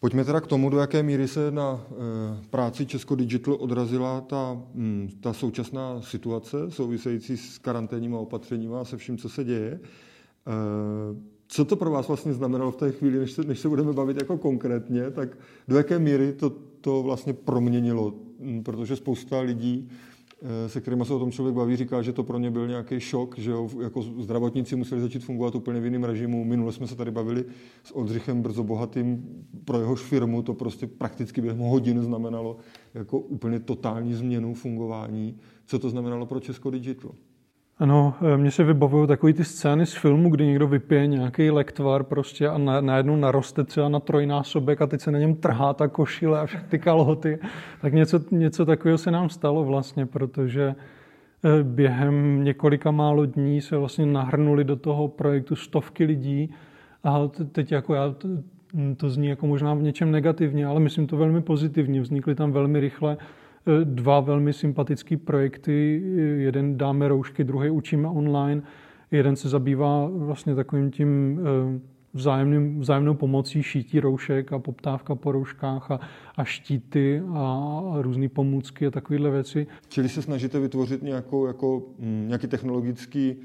Pojďme 0.01 0.25
teda 0.25 0.41
k 0.41 0.47
tomu, 0.47 0.71
do 0.71 0.79
jaké 0.79 1.03
míry 1.03 1.29
se 1.29 1.51
na 1.51 1.81
e, 1.91 2.47
práci 2.51 2.87
Česko 2.87 3.15
Digital 3.15 3.57
odrazila 3.61 4.21
ta, 4.21 4.53
m, 4.53 4.61
hm, 4.75 5.09
ta 5.21 5.33
současná 5.33 6.01
situace 6.01 6.71
související 6.71 7.37
s 7.37 7.59
karanténníma 7.59 8.19
opatřeníma 8.19 8.81
a 8.81 8.85
se 8.85 8.97
vším, 8.97 9.19
co 9.19 9.29
se 9.29 9.45
děje. 9.45 9.73
E, 9.73 11.34
co 11.49 11.65
to 11.65 11.77
pro 11.77 11.91
vás 11.91 12.09
vlastně 12.09 12.33
znamenalo 12.33 12.71
v 12.71 12.77
té 12.77 12.93
chvíli, 12.93 13.19
než 13.19 13.33
se, 13.33 13.45
než 13.45 13.61
se 13.61 13.69
budeme 13.69 13.93
bavit 13.93 14.17
jako 14.17 14.39
konkrétně, 14.39 15.11
tak 15.11 15.39
do 15.69 15.77
jaké 15.77 15.99
míry 15.99 16.33
to, 16.33 16.53
to 16.81 17.03
vlastně 17.03 17.33
proměnilo? 17.33 18.15
Hm, 18.41 18.63
protože 18.63 18.97
spousta 18.97 19.41
lidí, 19.41 19.89
eh, 20.43 20.69
se 20.69 20.81
kterými 20.81 21.05
se 21.05 21.15
o 21.15 21.19
tom 21.19 21.33
člověk 21.33 21.57
baví, 21.57 21.77
říká, 21.77 22.03
že 22.03 22.13
to 22.13 22.23
pro 22.23 22.39
ně 22.39 22.51
byl 22.51 22.69
nějaký 22.69 23.01
šok, 23.01 23.39
že 23.39 23.51
jo, 23.51 23.69
jako 23.83 24.03
zdravotníci 24.03 24.77
museli 24.77 25.01
začít 25.01 25.25
fungovat 25.25 25.55
úplně 25.55 25.81
v 25.81 25.85
jiném 25.85 26.05
režimu. 26.05 26.45
Minule 26.45 26.73
jsme 26.73 26.87
se 26.87 26.97
tady 26.97 27.11
bavili 27.11 27.45
s 27.85 27.97
Oldřichem 27.97 28.43
Brzo 28.43 28.65
Bohatým, 28.65 29.25
pro 29.65 29.81
jehož 29.81 30.01
firmu 30.01 30.43
to 30.43 30.55
prostě 30.55 30.87
prakticky 30.87 31.41
během 31.41 31.61
hodin 31.61 32.03
znamenalo 32.03 32.57
jako 32.95 33.19
úplně 33.19 33.61
totální 33.61 34.15
změnu 34.15 34.55
fungování. 34.55 35.39
Co 35.67 35.79
to 35.79 35.91
znamenalo 35.91 36.27
pro 36.27 36.41
Česko 36.41 36.71
Digital? 36.71 37.13
Ano, 37.79 38.15
eh, 38.35 38.37
mně 38.37 38.51
se 38.51 38.65
vybavují 38.65 39.09
takové 39.09 39.33
ty 39.33 39.45
scény 39.45 39.87
z 39.87 39.95
filmu, 39.95 40.31
kdy 40.31 40.47
někdo 40.47 40.69
vypije 40.69 41.07
nějaký 41.07 41.51
lektvar 41.51 42.05
prostě 42.05 42.49
a 42.49 42.59
najednou 42.59 43.17
naroste 43.17 43.65
třeba 43.65 43.89
na 43.89 44.01
trojnásobek 44.01 44.83
a 44.83 44.87
teď 44.87 45.01
se 45.01 45.11
na 45.11 45.19
něm 45.19 45.35
trhá 45.35 45.75
ta 45.75 45.89
košile 45.89 46.41
a 46.41 46.47
všechny 46.47 46.69
ty 46.69 46.79
kalhoty. 46.79 47.39
Tak 47.81 47.93
něco, 47.93 48.21
něco 48.31 48.67
takového 48.67 48.99
se 48.99 49.11
nám 49.11 49.29
stalo 49.29 49.65
vlastně, 49.65 50.07
protože 50.07 50.75
eh, 51.45 51.63
během 51.63 52.45
několika 52.45 52.91
málo 52.91 53.27
dní 53.27 53.61
se 53.61 53.77
vlastně 53.77 54.07
nahrnuli 54.07 54.65
do 54.65 54.77
toho 54.77 55.09
projektu 55.09 55.57
stovky 55.57 56.05
lidí 56.05 56.55
a 57.05 57.29
teď 57.53 57.73
jako 57.73 57.95
já, 57.95 58.15
to 58.97 59.11
zní 59.11 59.27
jako 59.27 59.47
možná 59.47 59.75
v 59.75 59.83
něčem 59.83 60.11
negativně, 60.11 60.67
ale 60.67 60.81
myslím 60.81 61.07
to 61.07 61.17
velmi 61.17 61.43
pozitivně. 61.43 62.01
Vznikly 62.01 62.35
tam 62.35 62.53
velmi 62.53 62.81
rychle 62.81 63.17
dva 63.85 64.21
velmi 64.21 64.53
sympatické 64.53 65.17
projekty. 65.17 66.03
Jeden 66.37 66.79
dáme 66.79 67.09
roušky, 67.09 67.45
druhý 67.45 67.71
učíme 67.71 68.09
online. 68.09 68.63
Jeden 69.11 69.37
se 69.37 69.49
zabývá 69.49 70.11
vlastně 70.13 70.55
takovým 70.55 70.91
tím 70.91 71.41
vzájemným, 72.15 72.81
vzájemnou 72.81 73.15
pomocí 73.15 73.63
šítí 73.63 74.01
roušek 74.01 74.53
a 74.53 74.59
poptávka 74.59 75.15
po 75.15 75.33
rouškách 75.33 75.91
a, 75.91 76.01
a 76.37 76.45
štíty 76.45 77.23
a 77.35 77.83
různé 77.95 78.29
pomůcky 78.29 78.87
a 78.87 78.91
takovéhle 78.91 79.31
věci. 79.31 79.67
Čili 79.89 80.09
se 80.09 80.23
snažíte 80.23 80.61
vytvořit 80.61 81.03
nějakou, 81.03 81.47
jako, 81.47 81.83
mm, 81.99 82.25
nějaký 82.29 82.47
technologický 82.47 83.37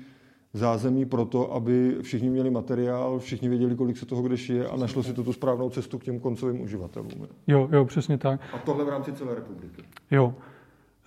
zázemí 0.54 1.06
pro 1.06 1.26
to, 1.26 1.54
aby 1.54 1.98
všichni 2.02 2.30
měli 2.30 2.50
materiál, 2.50 3.20
všichni 3.20 3.50
věděli, 3.50 3.76
kolik 3.76 3.98
se 3.98 4.06
toho 4.06 4.22
kde 4.22 4.38
šije 4.38 4.68
a 4.68 4.76
našlo 4.76 5.04
si 5.04 5.14
to 5.14 5.24
tu 5.24 5.34
správnou 5.34 5.70
cestu 5.70 6.00
k 6.00 6.04
těm 6.04 6.20
koncovým 6.20 6.62
uživatelům. 6.62 7.28
Jo, 7.48 7.70
jo, 7.72 7.86
přesně 7.86 8.18
tak. 8.18 8.42
A 8.54 8.58
tohle 8.58 8.86
v 8.86 8.90
rámci 8.90 9.14
celé 9.14 9.36
republiky. 9.36 9.84
Jo. 10.12 10.34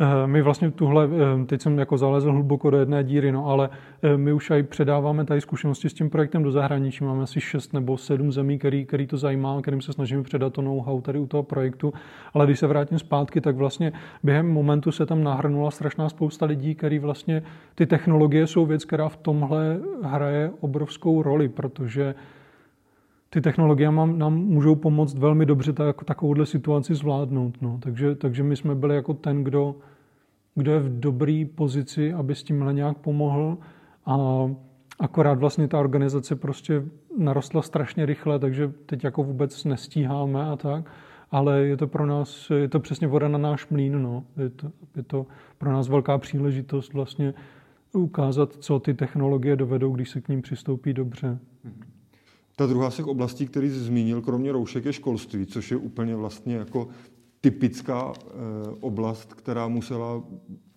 Eh, 0.02 0.26
my 0.26 0.42
vlastně 0.42 0.70
tuhle, 0.70 1.08
eh, 1.12 1.44
teď 1.46 1.60
jsem 1.62 1.78
jako 1.78 1.98
zalezl 1.98 2.32
hluboko 2.32 2.70
do 2.70 2.78
jedné 2.78 3.04
díry, 3.04 3.32
no 3.32 3.46
ale 3.46 3.70
eh, 4.02 4.16
my 4.16 4.32
už 4.32 4.50
aj 4.50 4.62
předáváme 4.62 5.24
tady 5.24 5.40
zkušenosti 5.40 5.88
s 5.88 5.94
tím 5.94 6.10
projektem 6.10 6.42
do 6.42 6.52
zahraničí. 6.52 7.04
Máme 7.04 7.22
asi 7.22 7.40
šest 7.40 7.72
nebo 7.72 7.98
sedm 7.98 8.32
zemí, 8.32 8.58
který, 8.58 8.86
který 8.86 9.06
to 9.06 9.16
zajímá, 9.16 9.62
kterým 9.62 9.80
se 9.80 9.92
snažíme 9.92 10.22
předat 10.22 10.52
to 10.52 10.62
know-how 10.62 11.00
tady 11.00 11.18
u 11.18 11.26
toho 11.26 11.42
projektu. 11.42 11.92
Ale 12.34 12.46
když 12.46 12.58
se 12.58 12.66
vrátím 12.66 12.98
zpátky, 12.98 13.40
tak 13.40 13.56
vlastně 13.56 13.92
během 14.22 14.52
momentu 14.52 14.92
se 14.92 15.06
tam 15.06 15.22
nahrnula 15.22 15.70
strašná 15.70 16.08
spousta 16.08 16.46
lidí, 16.46 16.74
který 16.74 16.98
vlastně 16.98 17.42
ty 17.74 17.86
technologie 17.86 18.46
jsou 18.46 18.66
věc, 18.66 18.84
která 18.84 19.08
v 19.08 19.16
tomhle 19.16 19.80
hraje 20.02 20.50
obrovskou 20.60 21.22
roli, 21.22 21.48
protože 21.48 22.14
ty 23.30 23.40
technologie 23.40 23.90
nám, 23.90 24.18
nám 24.18 24.34
můžou 24.34 24.74
pomoct 24.74 25.18
velmi 25.18 25.46
dobře 25.46 25.72
tak, 25.72 26.04
takovouhle 26.04 26.46
situaci 26.46 26.94
zvládnout. 26.94 27.62
No. 27.62 27.78
Takže, 27.82 28.14
takže 28.14 28.42
my 28.42 28.56
jsme 28.56 28.74
byli 28.74 28.94
jako 28.94 29.14
ten, 29.14 29.44
kdo, 29.44 29.74
kdo 30.54 30.72
je 30.72 30.80
v 30.80 31.00
dobré 31.00 31.44
pozici, 31.54 32.12
aby 32.12 32.34
s 32.34 32.42
tímhle 32.42 32.74
nějak 32.74 32.98
pomohl. 32.98 33.58
A 34.06 34.16
akorát 34.98 35.38
vlastně 35.38 35.68
ta 35.68 35.80
organizace 35.80 36.36
prostě 36.36 36.82
narostla 37.18 37.62
strašně 37.62 38.06
rychle, 38.06 38.38
takže 38.38 38.72
teď 38.86 39.04
jako 39.04 39.22
vůbec 39.22 39.64
nestíháme 39.64 40.44
a 40.44 40.56
tak. 40.56 40.90
Ale 41.30 41.60
je 41.60 41.76
to 41.76 41.86
pro 41.86 42.06
nás, 42.06 42.50
je 42.50 42.68
to 42.68 42.80
přesně 42.80 43.06
voda 43.06 43.28
na 43.28 43.38
náš 43.38 43.68
mlín. 43.68 44.02
No. 44.02 44.24
Je, 44.36 44.50
to, 44.50 44.72
je 44.96 45.02
to 45.02 45.26
pro 45.58 45.72
nás 45.72 45.88
velká 45.88 46.18
příležitost 46.18 46.92
vlastně 46.92 47.34
ukázat, 47.92 48.52
co 48.52 48.78
ty 48.78 48.94
technologie 48.94 49.56
dovedou, 49.56 49.92
když 49.92 50.10
se 50.10 50.20
k 50.20 50.28
ním 50.28 50.42
přistoupí 50.42 50.92
dobře. 50.92 51.38
Ta 52.56 52.66
druhá 52.66 52.90
z 52.90 52.96
těch 52.96 53.06
oblastí, 53.06 53.46
který 53.46 53.70
jsi 53.70 53.78
zmínil, 53.78 54.22
kromě 54.22 54.52
roušek, 54.52 54.84
je 54.84 54.92
školství, 54.92 55.46
což 55.46 55.70
je 55.70 55.76
úplně 55.76 56.16
vlastně 56.16 56.54
jako 56.56 56.88
typická 57.42 58.12
eh, 58.16 58.30
oblast, 58.80 59.34
která 59.34 59.68
musela 59.68 60.22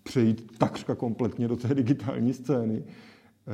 přejít 0.02 0.58
takřka 0.58 0.94
kompletně 0.94 1.48
do 1.48 1.56
té 1.56 1.74
digitální 1.74 2.32
scény, 2.32 2.82
eh, 2.84 3.52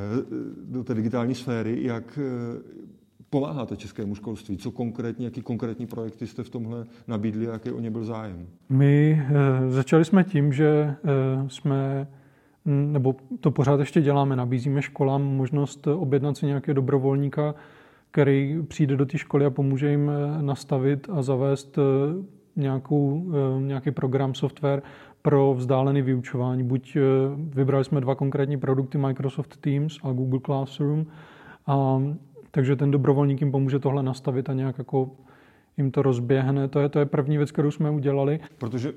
do 0.65 0.85
té 0.85 0.95
digitální 0.95 1.35
sféry. 1.35 1.85
Jak 1.85 2.19
eh, 2.19 2.63
pomáháte 3.31 3.77
českému 3.77 4.15
školství? 4.15 4.57
Co 4.57 4.71
konkrétně, 4.71 5.27
jaký 5.27 5.43
konkrétní 5.43 5.87
projekty 5.87 6.27
jste 6.27 6.43
v 6.43 6.51
tomhle 6.51 6.85
nabídli 7.09 7.49
a 7.49 7.53
jaký 7.53 7.71
o 7.71 7.81
ně 7.81 7.91
byl 7.91 8.05
zájem? 8.05 8.47
My 8.69 9.23
začali 9.69 10.05
jsme 10.05 10.25
tím, 10.25 10.53
že 10.53 10.95
jsme 11.49 12.09
nebo 12.65 13.17
to 13.41 13.51
pořád 13.51 13.81
ještě 13.81 14.01
děláme, 14.01 14.37
nabízíme 14.37 14.83
školám 14.83 15.23
možnost 15.23 15.87
objednat 15.87 16.37
si 16.37 16.47
nějakého 16.47 16.75
dobrovolníka, 16.75 17.55
který 18.11 18.63
přijde 18.69 18.97
do 18.97 19.07
té 19.07 19.19
školy 19.19 19.47
a 19.47 19.51
pomůže 19.51 19.91
jim 19.91 20.11
nastavit 20.41 21.09
a 21.13 21.23
zavést 21.23 21.79
nějakou, 22.57 23.33
eh, 23.33 23.61
nějaký 23.61 23.91
program, 23.91 24.35
software 24.35 24.83
pro 25.23 25.55
vzdálené 25.55 26.03
vyučování. 26.03 26.63
Buď 26.63 26.97
vybrali 27.37 27.85
jsme 27.85 28.01
dva 28.01 28.15
konkrétní 28.15 28.57
produkty, 28.57 28.99
Microsoft 28.99 29.57
Teams 29.57 29.99
a 30.03 30.13
Google 30.13 30.41
Classroom, 30.47 31.07
a, 31.67 32.03
takže 32.51 32.77
ten 32.77 32.91
dobrovolník 32.91 33.41
jim 33.41 33.53
pomůže 33.53 33.79
tohle 33.79 34.03
nastavit 34.03 34.51
a 34.51 34.53
nějak 34.53 34.79
jako 34.79 35.11
jim 35.77 35.91
to 35.91 36.03
rozběhne. 36.03 36.69
To 36.69 36.81
je, 36.81 36.89
to 36.89 36.99
je 36.99 37.07
první 37.07 37.37
věc, 37.37 37.51
kterou 37.51 37.71
jsme 37.71 37.91
udělali. 37.91 38.41
Protože 38.59 38.89
e, 38.89 38.93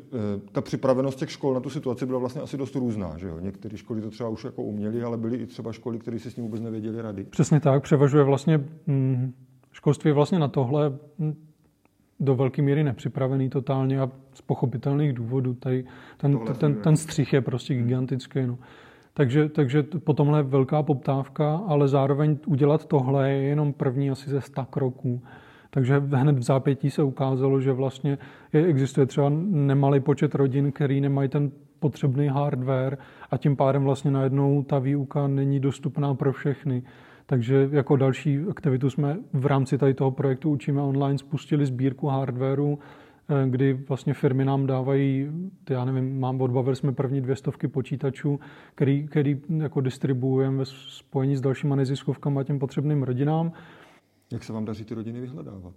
ta 0.51 0.61
připravenost 0.61 1.19
těch 1.19 1.31
škol 1.31 1.53
na 1.53 1.59
tu 1.59 1.69
situaci 1.69 2.05
byla 2.05 2.19
vlastně 2.19 2.41
asi 2.41 2.57
dost 2.57 2.75
různá. 2.75 3.17
Že 3.17 3.27
jo? 3.27 3.39
Některé 3.39 3.77
školy 3.77 4.01
to 4.01 4.09
třeba 4.09 4.29
už 4.29 4.43
jako 4.43 4.63
uměly, 4.63 5.03
ale 5.03 5.17
byly 5.17 5.37
i 5.37 5.45
třeba 5.45 5.71
školy, 5.71 5.99
které 5.99 6.19
si 6.19 6.31
s 6.31 6.35
tím 6.35 6.43
vůbec 6.43 6.61
nevěděli 6.61 7.01
rady. 7.01 7.23
Přesně 7.23 7.59
tak. 7.59 7.83
Převažuje 7.83 8.23
vlastně 8.23 8.63
hm, 8.87 9.33
školství 9.71 10.11
vlastně 10.11 10.39
na 10.39 10.47
tohle 10.47 10.97
do 12.19 12.35
velké 12.35 12.61
míry 12.61 12.83
nepřipravený 12.83 13.49
totálně 13.49 13.99
a 13.99 14.11
z 14.33 14.41
pochopitelných 14.41 15.13
důvodů. 15.13 15.53
Tady 15.53 15.85
ten, 16.17 16.39
ten, 16.59 16.75
ten 16.75 16.97
střih 16.97 17.33
je 17.33 17.41
prostě 17.41 17.73
gigantický. 17.73 18.45
No. 18.45 18.57
Takže, 19.13 19.49
takže 19.49 19.83
po 19.83 20.13
tomhle 20.13 20.39
je 20.39 20.43
velká 20.43 20.83
poptávka, 20.83 21.61
ale 21.67 21.87
zároveň 21.87 22.37
udělat 22.45 22.85
tohle 22.85 23.31
je 23.31 23.43
jenom 23.43 23.73
první 23.73 24.09
asi 24.11 24.29
ze 24.29 24.41
100 24.41 24.65
kroků. 24.65 25.21
Takže 25.69 25.99
hned 25.99 26.37
v 26.37 26.43
zápětí 26.43 26.91
se 26.91 27.03
ukázalo, 27.03 27.61
že 27.61 27.71
vlastně 27.71 28.17
existuje 28.53 29.05
třeba 29.05 29.31
nemalý 29.49 29.99
počet 29.99 30.35
rodin, 30.35 30.71
který 30.71 31.01
nemají 31.01 31.29
ten 31.29 31.51
potřebný 31.79 32.27
hardware 32.27 32.97
a 33.31 33.37
tím 33.37 33.55
pádem 33.55 33.83
vlastně 33.83 34.11
najednou 34.11 34.63
ta 34.63 34.79
výuka 34.79 35.27
není 35.27 35.59
dostupná 35.59 36.13
pro 36.13 36.33
všechny. 36.33 36.83
Takže 37.25 37.69
jako 37.71 37.95
další 37.95 38.39
aktivitu 38.49 38.89
jsme 38.89 39.17
v 39.33 39.45
rámci 39.45 39.77
tady 39.77 39.93
toho 39.93 40.11
projektu 40.11 40.49
Učíme 40.49 40.81
online 40.81 41.17
spustili 41.17 41.65
sbírku 41.65 42.07
hardwareu, 42.07 42.79
eh, 43.29 43.49
kdy 43.49 43.73
vlastně 43.73 44.13
firmy 44.13 44.45
nám 44.45 44.67
dávají, 44.67 45.31
já 45.69 45.85
nevím, 45.85 46.19
mám 46.19 46.41
odbavili 46.41 46.75
jsme 46.75 46.91
první 46.91 47.21
dvě 47.21 47.35
stovky 47.35 47.67
počítačů, 47.67 48.39
který, 48.75 49.07
který 49.07 49.41
jako 49.57 49.81
distribuujeme 49.81 50.57
ve 50.57 50.65
spojení 50.65 51.35
s 51.35 51.41
dalšíma 51.41 51.75
neziskovkama 51.75 52.43
těm 52.43 52.59
potřebným 52.59 53.03
rodinám. 53.03 53.51
Jak 54.31 54.43
se 54.43 54.53
vám 54.53 54.65
daří 54.65 54.85
ty 54.85 54.93
rodiny 54.93 55.21
vyhledávat? 55.21 55.73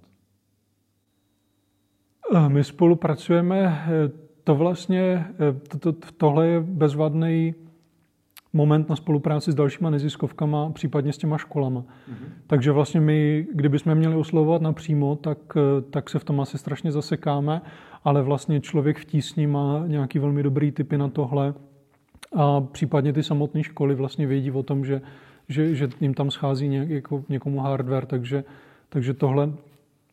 Eh, 2.35 2.49
my 2.49 2.65
spolupracujeme, 2.65 3.59
eh, 3.59 4.11
to 4.45 4.55
vlastně, 4.55 5.27
to, 5.69 5.93
to, 5.93 6.13
tohle 6.17 6.47
je 6.47 6.61
bezvadný 6.61 7.55
moment 8.53 8.89
na 8.89 8.97
spolupráci 8.97 9.53
s 9.53 9.55
dalšíma 9.55 9.91
neziskovkama, 9.91 10.71
případně 10.71 11.13
s 11.13 11.19
těma 11.19 11.39
školama. 11.39 11.81
Mm-hmm. 11.81 12.29
Takže 12.47 12.73
vlastně 12.73 13.01
my, 13.01 13.47
kdybychom 13.55 13.95
měli 13.95 14.15
oslovovat 14.15 14.63
napřímo, 14.63 15.17
tak, 15.17 15.39
tak 15.91 16.11
se 16.11 16.19
v 16.19 16.25
tom 16.25 16.41
asi 16.41 16.59
strašně 16.59 16.93
zasekáme, 16.93 17.63
ale 18.05 18.23
vlastně 18.23 18.61
člověk 18.61 18.99
v 18.99 19.05
tísni 19.05 19.47
má 19.47 19.85
nějaký 19.87 20.19
velmi 20.19 20.43
dobrý 20.43 20.73
typy 20.73 20.99
na 20.99 21.09
tohle 21.09 21.55
a 22.37 22.61
případně 22.61 23.13
ty 23.13 23.23
samotné 23.23 23.63
školy 23.63 23.95
vlastně 23.95 24.27
vědí 24.27 24.51
o 24.51 24.63
tom, 24.63 24.85
že 24.85 25.01
že, 25.49 25.75
že 25.75 25.89
jim 26.01 26.15
tam 26.15 26.31
schází 26.31 26.69
něk, 26.69 26.91
jako 26.91 27.25
někomu 27.29 27.61
hardware, 27.61 28.07
takže, 28.07 28.45
takže 28.89 29.15
tohle, 29.15 29.53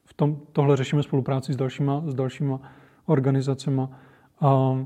v 0.06 0.14
tom, 0.14 0.40
tohle 0.54 0.78
řešíme 0.78 1.04
spolupráci 1.04 1.54
s 1.54 1.56
dalšíma, 1.56 2.04
s 2.08 2.14
dalšíma 2.14 2.60
organizacemi. 3.06 3.82
A 4.42 4.78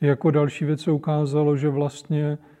jako 0.00 0.30
další 0.30 0.64
věc 0.64 0.80
se 0.80 0.92
ukázalo, 0.92 1.56
že 1.56 1.68
vlastně 1.68 2.24
eh, 2.24 2.53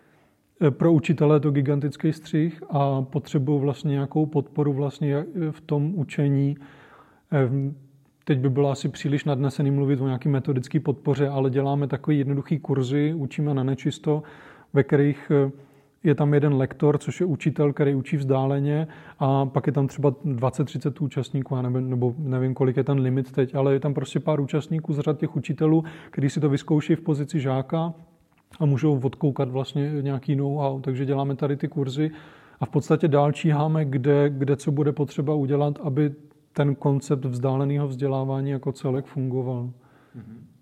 pro 0.70 0.92
učitele 0.92 1.36
je 1.36 1.40
to 1.40 1.50
gigantický 1.50 2.12
střih 2.12 2.62
a 2.70 3.02
potřebují 3.02 3.60
vlastně 3.60 3.90
nějakou 3.90 4.26
podporu 4.26 4.72
vlastně 4.72 5.24
v 5.50 5.60
tom 5.60 5.92
učení. 5.94 6.56
Eh, 7.32 7.48
teď 8.24 8.38
by 8.38 8.50
bylo 8.50 8.70
asi 8.70 8.88
příliš 8.88 9.24
nadnesený 9.24 9.70
mluvit 9.70 10.00
o 10.00 10.06
nějaké 10.06 10.28
metodické 10.28 10.80
podpoře, 10.80 11.28
ale 11.28 11.50
děláme 11.50 11.86
takové 11.86 12.14
jednoduché 12.14 12.58
kurzy, 12.58 13.14
učíme 13.14 13.54
na 13.54 13.62
nečisto, 13.62 14.22
ve 14.72 14.82
kterých 14.82 15.32
eh, 15.34 15.50
je 16.04 16.14
tam 16.14 16.34
jeden 16.34 16.54
lektor, 16.54 16.98
což 16.98 17.20
je 17.20 17.26
učitel, 17.26 17.72
který 17.72 17.94
učí 17.94 18.16
vzdáleně 18.16 18.86
a 19.18 19.46
pak 19.46 19.66
je 19.66 19.72
tam 19.72 19.86
třeba 19.86 20.10
20-30 20.10 21.04
účastníků, 21.04 21.62
nebo, 21.62 21.80
nebo 21.80 22.14
nevím, 22.18 22.54
kolik 22.54 22.76
je 22.76 22.84
ten 22.84 22.98
limit 22.98 23.32
teď, 23.32 23.54
ale 23.54 23.72
je 23.72 23.80
tam 23.80 23.94
prostě 23.94 24.20
pár 24.20 24.40
účastníků 24.40 24.92
z 24.92 24.98
řad 24.98 25.18
těch 25.18 25.36
učitelů, 25.36 25.84
kteří 26.10 26.30
si 26.30 26.40
to 26.40 26.48
vyzkouší 26.48 26.94
v 26.94 27.00
pozici 27.00 27.40
žáka 27.40 27.94
a 28.58 28.66
můžou 28.66 29.00
odkoukat 29.00 29.48
vlastně 29.48 29.92
nějaký 30.00 30.36
know-how. 30.36 30.80
Takže 30.80 31.06
děláme 31.06 31.36
tady 31.36 31.56
ty 31.56 31.68
kurzy 31.68 32.10
a 32.60 32.66
v 32.66 32.70
podstatě 32.70 33.08
dál 33.08 33.32
číháme, 33.32 33.84
kde, 33.84 34.30
kde 34.30 34.56
co 34.56 34.72
bude 34.72 34.92
potřeba 34.92 35.34
udělat, 35.34 35.78
aby 35.82 36.14
ten 36.52 36.74
koncept 36.74 37.24
vzdáleného 37.24 37.88
vzdělávání 37.88 38.50
jako 38.50 38.72
celek 38.72 39.06
fungoval. 39.06 39.70
Mm-hmm. 40.16 40.54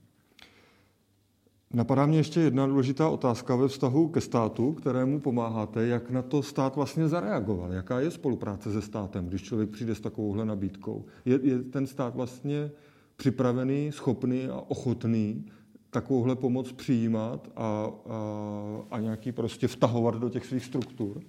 Napadá 1.75 2.07
mě 2.07 2.18
ještě 2.18 2.40
jedna 2.40 2.66
důležitá 2.66 3.09
otázka 3.09 3.57
ve 3.57 3.68
vztahu 3.68 4.09
ke 4.09 4.21
státu, 4.21 4.73
kterému 4.73 5.21
pomáháte. 5.21 5.87
Jak 5.87 6.11
na 6.11 6.23
to 6.23 6.42
stát 6.42 6.77
vlastně 6.77 7.09
zareagoval? 7.09 7.73
Jaká 7.73 8.01
je 8.01 8.11
spolupráce 8.11 8.73
se 8.73 8.83
státem, 8.83 9.27
když 9.27 9.42
člověk 9.42 9.71
přijde 9.71 9.95
s 9.95 10.01
takovouhle 10.01 10.45
nabídkou? 10.45 11.05
Je, 11.25 11.40
je 11.42 11.59
ten 11.59 11.87
stát 11.87 12.14
vlastně 12.14 12.71
připravený, 13.16 13.92
schopný 13.92 14.47
a 14.49 14.57
ochotný 14.68 15.45
takovouhle 15.93 16.37
pomoc 16.37 16.73
přijímat 16.73 17.49
a, 17.57 17.87
a, 18.09 18.19
a 18.91 19.01
nějaký 19.01 19.33
prostě 19.33 19.69
vtahovat 19.69 20.15
do 20.15 20.29
těch 20.29 20.47
svých 20.47 20.65
struktur? 20.65 21.21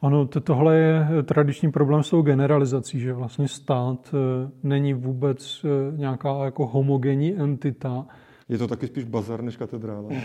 Ano, 0.00 0.26
tohle 0.26 0.76
je 0.76 1.06
tradiční 1.24 1.72
problém 1.72 2.02
s 2.02 2.10
tou 2.10 2.22
generalizací, 2.22 3.00
že 3.00 3.12
vlastně 3.12 3.48
stát 3.48 4.14
e, 4.14 4.50
není 4.62 4.94
vůbec 4.94 5.64
e, 5.64 5.96
nějaká 5.96 6.44
jako 6.44 6.66
homogenní 6.66 7.34
entita, 7.34 8.06
je 8.48 8.58
to 8.58 8.68
taky 8.68 8.86
spíš 8.86 9.04
bazar 9.04 9.42
než 9.42 9.56
katedrála. 9.56 10.08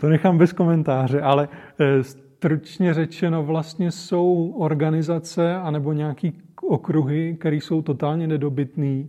to 0.00 0.08
nechám 0.08 0.38
bez 0.38 0.52
komentáře, 0.52 1.20
ale 1.20 1.48
eh, 1.80 2.02
stručně 2.04 2.94
řečeno 2.94 3.42
vlastně 3.42 3.90
jsou 3.90 4.54
organizace 4.58 5.54
anebo 5.54 5.92
nějaký 5.92 6.32
okruhy, 6.62 7.36
které 7.40 7.56
jsou 7.56 7.82
totálně 7.82 8.26
nedobytné 8.26 9.04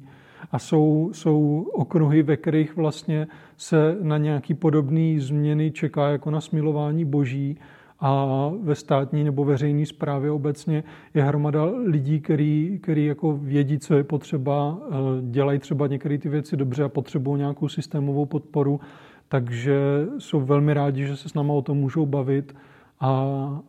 a 0.52 0.60
jsou, 0.60 1.10
jsou 1.14 1.68
okruhy, 1.74 2.24
ve 2.24 2.38
kterých 2.38 2.76
vlastně 2.76 3.28
se 3.58 3.98
na 4.02 4.18
nějaký 4.18 4.54
podobný 4.54 5.20
změny 5.20 5.72
čeká 5.72 6.10
jako 6.10 6.32
na 6.32 6.42
smilování 6.42 7.06
boží 7.06 7.58
a 8.00 8.26
ve 8.62 8.76
státní 8.76 9.24
nebo 9.24 9.46
veřejné 9.46 9.86
správě 9.86 10.32
obecně 10.32 10.84
je 11.14 11.24
hromada 11.24 11.66
lidí, 11.86 12.20
který, 12.20 12.80
který 12.82 13.06
jako 13.06 13.38
vědí, 13.38 13.80
co 13.80 13.94
je 13.96 14.04
potřeba, 14.04 14.78
eh, 14.82 14.94
dělají 15.22 15.60
třeba 15.60 15.88
některé 15.88 16.18
ty 16.18 16.30
věci 16.30 16.58
dobře 16.58 16.84
a 16.84 16.90
potřebují 16.90 17.38
nějakou 17.38 17.68
systémovou 17.68 18.26
podporu, 18.26 18.80
takže 19.28 20.06
jsou 20.18 20.42
velmi 20.42 20.74
rádi, 20.74 21.08
že 21.08 21.18
se 21.18 21.30
s 21.30 21.34
náma 21.34 21.54
o 21.54 21.62
tom 21.62 21.78
můžou 21.78 22.06
bavit 22.06 22.56
a, 23.00 23.12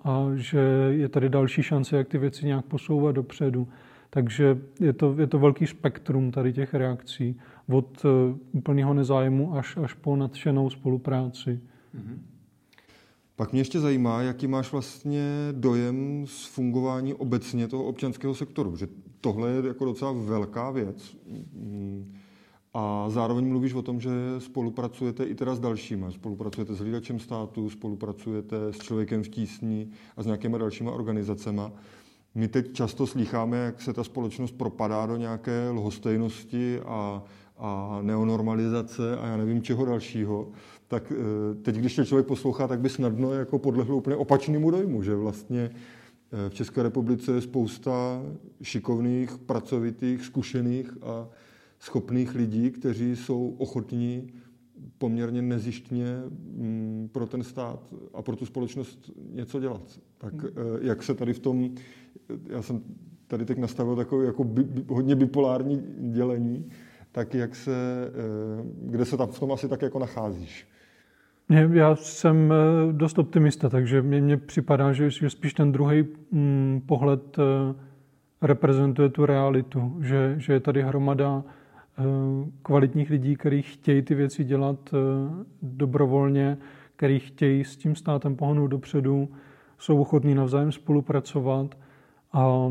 a 0.04 0.26
že 0.35 0.61
je 0.90 1.09
tady 1.09 1.28
další 1.28 1.62
šance, 1.62 1.96
jak 1.96 2.09
ty 2.09 2.18
věci 2.18 2.46
nějak 2.46 2.64
posouvat 2.64 3.14
dopředu. 3.14 3.68
Takže 4.10 4.58
je 4.80 4.92
to, 4.92 5.14
je 5.18 5.26
to 5.26 5.38
velký 5.38 5.66
spektrum 5.66 6.30
tady 6.30 6.52
těch 6.52 6.74
reakcí, 6.74 7.40
od 7.68 8.04
uh, 8.04 8.10
úplného 8.52 8.94
nezájmu 8.94 9.54
až, 9.54 9.76
až 9.76 9.94
po 9.94 10.16
nadšenou 10.16 10.70
spolupráci. 10.70 11.60
Mm-hmm. 11.94 12.18
Pak 13.36 13.52
mě 13.52 13.60
ještě 13.60 13.80
zajímá, 13.80 14.22
jaký 14.22 14.46
máš 14.46 14.72
vlastně 14.72 15.24
dojem 15.52 16.24
z 16.26 16.46
fungování 16.46 17.14
obecně 17.14 17.68
toho 17.68 17.84
občanského 17.84 18.34
sektoru, 18.34 18.76
že 18.76 18.88
tohle 19.20 19.50
je 19.50 19.66
jako 19.66 19.84
docela 19.84 20.12
velká 20.12 20.70
věc. 20.70 21.16
Mm, 21.52 22.14
a 22.74 23.10
zároveň 23.10 23.48
mluvíš 23.48 23.74
o 23.74 23.82
tom, 23.82 24.00
že 24.00 24.10
spolupracujete 24.38 25.24
i 25.24 25.34
teda 25.34 25.54
s 25.54 25.60
dalšími. 25.60 26.06
Spolupracujete 26.10 26.74
s 26.74 26.78
hlídačem 26.78 27.18
státu, 27.18 27.70
spolupracujete 27.70 28.56
s 28.70 28.78
člověkem 28.78 29.22
v 29.22 29.28
tísni 29.28 29.88
a 30.16 30.22
s 30.22 30.26
nějakýma 30.26 30.58
dalšíma 30.58 30.92
organizacemi. 30.92 31.62
My 32.34 32.48
teď 32.48 32.72
často 32.72 33.06
slycháme, 33.06 33.56
jak 33.56 33.82
se 33.82 33.92
ta 33.92 34.04
společnost 34.04 34.52
propadá 34.52 35.06
do 35.06 35.16
nějaké 35.16 35.70
lhostejnosti 35.70 36.80
a, 36.80 37.24
a 37.58 37.98
neonormalizace 38.02 39.16
a 39.16 39.26
já 39.26 39.36
nevím 39.36 39.62
čeho 39.62 39.84
dalšího. 39.84 40.48
Tak 40.88 41.12
eh, 41.12 41.54
teď, 41.54 41.76
když 41.76 41.94
tě 41.94 42.04
člověk 42.04 42.26
poslouchá, 42.26 42.68
tak 42.68 42.80
by 42.80 42.88
snadno 42.88 43.32
jako 43.32 43.58
podlehl 43.58 43.94
úplně 43.94 44.16
opačnému 44.16 44.70
dojmu, 44.70 45.02
že 45.02 45.14
vlastně 45.14 45.70
eh, 45.70 46.50
v 46.50 46.54
České 46.54 46.82
republice 46.82 47.32
je 47.32 47.40
spousta 47.40 48.22
šikovných, 48.62 49.38
pracovitých, 49.38 50.24
zkušených 50.24 50.90
a 51.02 51.28
schopných 51.80 52.34
lidí, 52.34 52.70
kteří 52.70 53.16
jsou 53.16 53.54
ochotní 53.58 54.32
poměrně 54.98 55.42
nezištně 55.42 56.04
mm, 56.56 57.08
pro 57.12 57.26
ten 57.26 57.42
stát 57.42 57.94
a 58.14 58.22
pro 58.22 58.36
tu 58.36 58.46
společnost 58.46 59.10
něco 59.32 59.60
dělat. 59.60 60.00
Tak 60.18 60.34
hmm. 60.34 60.52
eh, 60.56 60.86
jak 60.86 61.02
se 61.02 61.14
tady 61.14 61.32
v 61.32 61.38
tom, 61.38 61.70
já 62.46 62.62
jsem 62.62 62.80
tady 63.26 63.44
teď 63.44 63.58
nastavil 63.58 63.96
takové 63.96 64.24
jako 64.24 64.44
bi, 64.44 64.66
hodně 64.88 65.16
bipolární 65.16 65.82
dělení, 65.98 66.70
tak 67.12 67.34
jak 67.34 67.54
se, 67.54 67.72
eh, 68.08 68.64
kde 68.82 69.04
se 69.04 69.16
tam 69.16 69.28
v 69.28 69.40
tom 69.40 69.52
asi 69.52 69.68
tak 69.68 69.82
jako 69.82 69.98
nacházíš? 69.98 70.68
Já 71.72 71.96
jsem 71.96 72.52
eh, 72.52 72.92
dost 72.92 73.18
optimista, 73.18 73.68
takže 73.68 74.02
mně, 74.02 74.20
mně 74.20 74.36
připadá, 74.36 74.92
že, 74.92 75.10
že 75.10 75.30
spíš 75.30 75.54
ten 75.54 75.72
druhý 75.72 76.04
mm, 76.30 76.82
pohled 76.86 77.36
reprezentuje 78.42 79.08
tu 79.08 79.26
realitu, 79.26 79.96
že, 80.00 80.34
že 80.38 80.52
je 80.52 80.60
tady 80.60 80.82
hromada 80.82 81.44
kvalitních 82.62 83.10
lidí, 83.10 83.36
kteří 83.36 83.62
chtějí 83.62 84.02
ty 84.02 84.14
věci 84.14 84.44
dělat 84.44 84.94
eh, 84.94 84.98
dobrovolně, 85.62 86.58
kteří 86.96 87.18
chtějí 87.18 87.64
s 87.64 87.76
tím 87.76 87.96
státem 87.96 88.36
pohnout 88.36 88.70
dopředu, 88.70 89.28
jsou 89.78 90.00
ochotní 90.00 90.34
navzájem 90.34 90.72
spolupracovat. 90.72 91.78
A, 92.32 92.70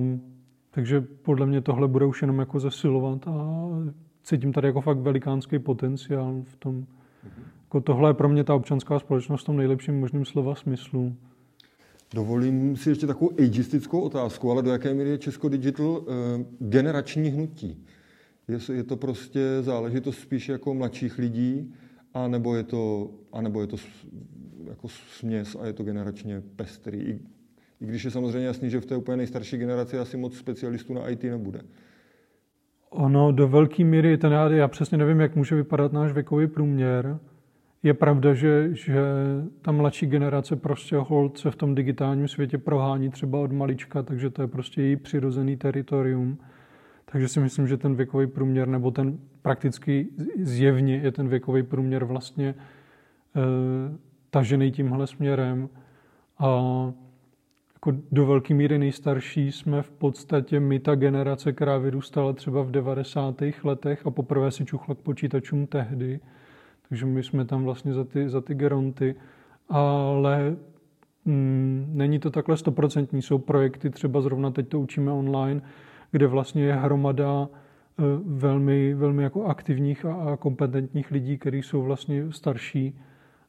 takže 0.72 1.02
podle 1.02 1.46
mě 1.46 1.62
tohle 1.62 1.88
bude 1.88 2.06
už 2.06 2.22
jenom 2.22 2.40
jako 2.40 2.60
zesilovat 2.60 3.28
a 3.28 3.68
cítím 4.24 4.54
tady 4.54 4.68
jako 4.68 4.82
fakt 4.82 4.98
velikánský 4.98 5.60
potenciál 5.60 6.42
v 6.44 6.56
tom. 6.56 6.86
Jako 7.64 7.82
tohle 7.82 8.10
je 8.10 8.14
pro 8.14 8.30
mě 8.30 8.44
ta 8.44 8.56
občanská 8.56 9.00
společnost 9.00 9.42
v 9.42 9.46
tom 9.46 9.58
nejlepším 9.58 10.00
možným 10.00 10.26
slova 10.26 10.56
smyslu. 10.56 11.16
Dovolím 12.14 12.76
si 12.76 12.90
ještě 12.90 13.08
takovou 13.08 13.32
ageistickou 13.40 14.02
otázku, 14.02 14.52
ale 14.52 14.64
do 14.64 14.72
jaké 14.72 14.94
míry 14.94 15.10
je 15.10 15.18
Česko 15.18 15.50
Digital 15.50 16.02
eh, 16.02 16.46
generační 16.60 17.30
hnutí? 17.30 17.86
Je, 18.50 18.76
je 18.76 18.84
to 18.84 18.98
prostě 18.98 19.42
záležitost 19.62 20.20
spíš 20.20 20.50
jako 20.50 20.74
mladších 20.74 21.18
lidí, 21.18 21.74
anebo 22.14 22.56
je 22.56 22.64
to, 22.64 23.12
anebo 23.34 23.62
je 23.62 23.68
to 23.68 23.78
jako 24.70 24.88
směs 24.88 25.58
a 25.60 25.66
je 25.66 25.74
to 25.74 25.84
generačně 25.84 26.42
pestrý. 26.56 26.98
I, 26.98 27.20
I 27.82 27.86
když 27.86 28.04
je 28.04 28.12
samozřejmě 28.12 28.48
jasný, 28.48 28.70
že 28.70 28.80
v 28.80 28.86
té 28.86 28.96
úplně 28.96 29.18
nejstarší 29.18 29.58
generaci 29.58 29.98
asi 29.98 30.18
moc 30.18 30.38
specialistů 30.38 30.94
na 30.94 31.10
IT 31.10 31.24
nebude. 31.24 31.62
Ono 32.90 33.32
do 33.32 33.48
velké 33.48 33.84
míry, 33.84 34.18
ten 34.18 34.32
já, 34.32 34.50
já 34.50 34.68
přesně 34.68 34.98
nevím, 34.98 35.20
jak 35.20 35.36
může 35.36 35.56
vypadat 35.56 35.94
náš 35.94 36.12
věkový 36.12 36.48
průměr. 36.48 37.20
Je 37.84 37.94
pravda, 37.94 38.34
že, 38.34 38.70
že 38.76 39.02
ta 39.62 39.72
mladší 39.72 40.06
generace 40.06 40.56
prostě 40.56 40.96
hold 40.96 41.38
se 41.38 41.52
v 41.52 41.56
tom 41.56 41.76
digitálním 41.76 42.28
světě 42.28 42.58
prohání 42.58 43.10
třeba 43.10 43.40
od 43.40 43.52
malička, 43.52 44.04
takže 44.04 44.30
to 44.30 44.42
je 44.42 44.48
prostě 44.48 44.82
její 44.82 44.96
přirozený 44.96 45.58
teritorium. 45.58 46.38
Takže 47.12 47.28
si 47.28 47.40
myslím, 47.40 47.68
že 47.68 47.78
ten 47.78 47.96
věkový 47.96 48.28
průměr, 48.28 48.68
nebo 48.68 48.92
ten 48.92 49.20
prakticky 49.42 50.08
zjevně 50.42 50.96
je 50.96 51.12
ten 51.12 51.28
věkový 51.28 51.64
průměr 51.64 52.06
vlastně 52.06 52.48
e, 52.50 52.56
tažený 54.30 54.72
tímhle 54.72 55.08
směrem. 55.08 55.70
A 56.40 56.46
jako 57.74 57.98
do 58.12 58.26
velké 58.26 58.54
míry 58.54 58.78
nejstarší 58.78 59.52
jsme 59.52 59.82
v 59.82 59.92
podstatě 59.92 60.60
my, 60.60 60.80
ta 60.80 60.96
generace, 60.96 61.54
která 61.54 61.78
vyrůstala 61.78 62.34
třeba 62.34 62.64
v 62.64 62.72
90. 62.72 63.36
letech 63.64 64.06
a 64.06 64.12
poprvé 64.12 64.52
si 64.52 64.66
čuchla 64.66 64.96
k 64.96 64.98
počítačům 64.98 65.68
tehdy. 65.68 66.20
Takže 66.90 67.06
my 67.06 67.24
jsme 67.24 67.46
tam 67.46 67.64
vlastně 67.64 67.94
za 67.94 68.04
ty, 68.04 68.30
za 68.30 68.42
ty 68.42 68.56
geronty. 68.56 69.16
Ale 69.70 70.56
mm, 71.26 71.86
není 71.94 72.20
to 72.20 72.30
takhle 72.30 72.58
stoprocentní. 72.58 73.22
Jsou 73.22 73.38
projekty, 73.38 73.90
třeba 73.90 74.22
zrovna 74.22 74.52
teď 74.52 74.68
to 74.68 74.80
učíme 74.80 75.12
online, 75.12 75.62
kde 76.12 76.28
vlastně 76.28 76.64
je 76.64 76.74
hromada 76.74 77.50
eh, 77.50 78.04
velmi, 78.26 78.94
velmi 78.94 79.24
jako 79.24 79.46
aktivních 79.46 80.06
a 80.06 80.38
kompetentních 80.38 81.12
lidí, 81.12 81.38
kteří 81.38 81.64
jsou 81.64 81.82
vlastně 81.82 82.32
starší 82.32 83.00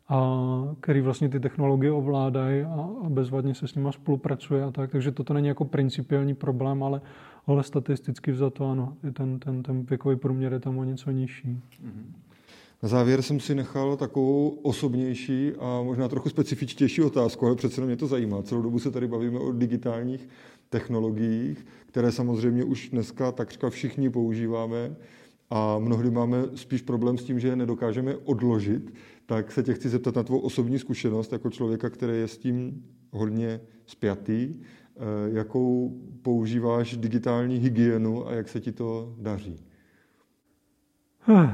a 0.09 0.40
který 0.81 1.01
vlastně 1.01 1.29
ty 1.29 1.40
technologie 1.40 1.92
ovládají 1.92 2.62
a, 2.62 2.90
bezvadně 3.09 3.55
se 3.55 3.68
s 3.68 3.75
nimi 3.75 3.88
spolupracuje 3.92 4.64
a 4.64 4.70
tak. 4.70 4.90
Takže 4.90 5.12
toto 5.12 5.35
není 5.35 5.49
jako 5.49 5.64
principiální 5.64 6.35
problém, 6.35 6.83
ale, 6.83 7.01
ale 7.46 7.62
statisticky 7.62 8.33
vzato 8.33 8.70
ano, 8.70 8.96
ten, 9.12 9.38
ten, 9.38 9.62
ten 9.62 9.83
věkový 9.83 10.16
průměr 10.16 10.53
je 10.53 10.61
tam 10.61 10.79
o 10.79 10.85
něco 10.85 11.11
nižší. 11.11 11.61
Na 12.83 12.88
závěr 12.88 13.23
jsem 13.23 13.40
si 13.40 13.55
nechal 13.55 13.97
takovou 13.97 14.49
osobnější 14.49 15.53
a 15.59 15.83
možná 15.83 16.09
trochu 16.09 16.29
specifičtější 16.29 17.03
otázku, 17.03 17.47
ale 17.47 17.57
přece 17.57 17.81
mě 17.81 17.97
to 17.97 18.07
zajímá. 18.07 18.43
Celou 18.43 18.62
dobu 18.62 18.79
se 18.79 18.90
tady 18.90 19.09
bavíme 19.09 19.38
o 19.38 19.53
digitálních 19.53 20.29
technologiích, 20.69 21.66
které 21.87 22.12
samozřejmě 22.12 22.64
už 22.64 22.88
dneska 22.88 23.33
takřka 23.33 23.71
všichni 23.71 24.11
používáme 24.11 24.97
a 25.51 25.79
mnohdy 25.79 26.11
máme 26.11 26.45
spíš 26.55 26.83
problém 26.83 27.19
s 27.19 27.25
tím, 27.25 27.40
že 27.40 27.49
je 27.49 27.57
nedokážeme 27.57 28.16
odložit, 28.16 28.95
tak 29.27 29.53
se 29.53 29.62
tě 29.62 29.75
chci 29.75 29.88
zeptat 29.88 30.16
na 30.16 30.23
tvou 30.23 30.38
osobní 30.38 30.79
zkušenost 30.79 31.33
jako 31.33 31.51
člověka, 31.51 31.90
který 31.90 32.19
je 32.19 32.29
s 32.29 32.38
tím 32.38 32.85
hodně 33.11 33.61
spjatý, 33.87 34.55
eh, 34.55 35.01
jakou 35.33 36.01
používáš 36.23 36.97
digitální 36.97 37.57
hygienu 37.57 38.29
a 38.29 38.35
jak 38.35 38.49
se 38.49 38.61
ti 38.61 38.73
to 38.73 39.14
daří? 39.19 39.70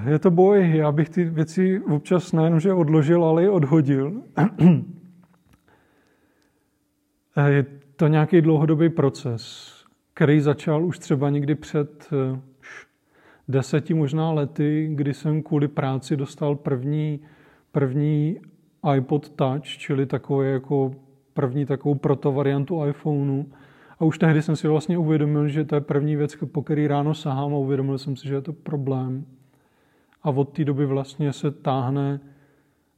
Je 0.09 0.19
to 0.19 0.31
boj. 0.31 0.77
Já 0.77 0.93
bych 0.93 1.09
ty 1.09 1.25
věci 1.25 1.81
občas 1.81 2.33
nejenom, 2.33 2.61
že 2.61 2.73
odložil, 2.73 3.25
ale 3.25 3.45
i 3.45 3.49
odhodil. 3.49 4.23
Je 7.49 7.67
to 7.97 8.07
nějaký 8.07 8.41
dlouhodobý 8.41 8.89
proces, 8.89 9.73
který 10.15 10.41
začal 10.41 10.85
už 10.85 10.99
třeba 10.99 11.31
někdy 11.31 11.55
před 11.55 12.09
eh, 12.13 12.41
deseti 13.49 13.95
možná 13.95 14.33
lety, 14.33 14.89
kdy 14.95 15.15
jsem 15.15 15.43
kvůli 15.43 15.69
práci 15.69 16.17
dostal 16.17 16.57
první, 16.57 17.21
první 17.73 18.41
iPod 18.97 19.29
Touch, 19.29 19.65
čili 19.65 20.07
takový 20.07 20.51
jako 20.51 20.95
první 21.35 21.67
takovou 21.67 21.95
protovariantu 21.95 22.87
iPhoneu. 22.87 23.45
A 23.99 24.05
už 24.05 24.19
tehdy 24.19 24.43
jsem 24.43 24.57
si 24.57 24.69
vlastně 24.69 24.99
uvědomil, 24.99 25.49
že 25.49 25.65
to 25.65 25.75
je 25.75 25.81
první 25.81 26.17
věc, 26.17 26.37
po 26.53 26.63
který 26.63 26.87
ráno 26.87 27.15
sahám 27.15 27.55
a 27.55 27.59
uvědomil 27.59 27.99
jsem 27.99 28.17
si, 28.17 28.29
že 28.29 28.35
je 28.35 28.41
to 28.41 28.53
problém. 28.53 29.25
A 30.27 30.31
od 30.31 30.45
té 30.45 30.65
doby 30.65 30.87
vlastně 30.87 31.33
se 31.33 31.51
táhne 31.51 32.21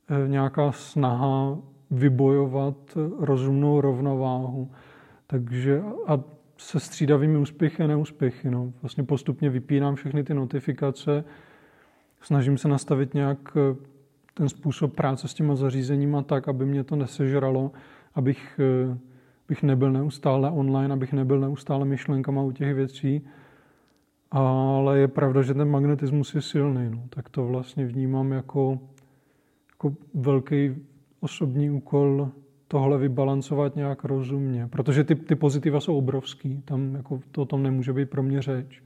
eh, 0.09 0.29
nějaká 0.29 0.73
snaha 0.73 1.59
vybojovat 1.91 2.77
rozumnou 3.19 3.81
rovnováhu. 3.81 4.71
Takže 5.27 5.83
a 6.07 6.21
se 6.57 6.81
střídavými 6.81 7.39
úspěchy 7.39 7.83
a 7.83 7.87
neúspěchy. 7.87 8.51
No. 8.51 8.73
Vlastně 8.83 9.05
postupně 9.05 9.51
vypínám 9.51 9.95
všechny 9.95 10.25
ty 10.25 10.35
notifikace, 10.35 11.25
snažím 12.21 12.59
se 12.59 12.69
nastavit 12.69 13.15
nějak 13.15 13.57
eh, 13.57 13.77
ten 14.35 14.49
způsob 14.49 14.95
práce 14.95 15.29
s 15.29 15.35
těma 15.35 15.55
zařízeníma 15.55 16.23
tak, 16.23 16.49
aby 16.49 16.67
mě 16.67 16.85
to 16.85 16.97
nesežralo, 16.97 17.73
abych, 18.15 18.61
eh, 18.63 18.99
bych 19.49 19.63
nebyl 19.63 19.93
neustále 19.93 20.51
online, 20.51 20.95
abych 20.95 21.13
nebyl 21.13 21.41
neustále 21.41 21.85
myšlenkama 21.85 22.43
u 22.43 22.53
těch 22.53 22.75
věcí. 22.75 23.27
Ale 24.31 24.99
je 24.99 25.09
pravda, 25.09 25.43
že 25.43 25.55
ten 25.55 25.71
magnetismus 25.71 26.35
je 26.35 26.43
silný. 26.43 26.91
No. 26.91 27.03
Tak 27.11 27.29
to 27.29 27.47
vlastně 27.47 27.87
vnímám 27.87 28.33
jako, 28.33 28.79
jako 29.71 29.97
velký 30.15 30.75
osobní 31.21 31.71
úkol 31.71 32.31
tohle 32.69 32.99
vybalancovat 32.99 33.77
nějak 33.77 34.05
rozumně. 34.05 34.67
Protože 34.67 35.05
ty, 35.05 35.15
ty 35.15 35.35
pozitiva 35.35 35.81
jsou 35.81 35.99
obrovský, 35.99 36.63
tam 36.65 36.95
jako 36.95 37.21
to 37.33 37.43
o 37.43 37.45
tom 37.45 37.63
nemůže 37.63 37.93
být 37.93 38.11
pro 38.11 38.23
mě 38.23 38.43
řeč. 38.43 38.83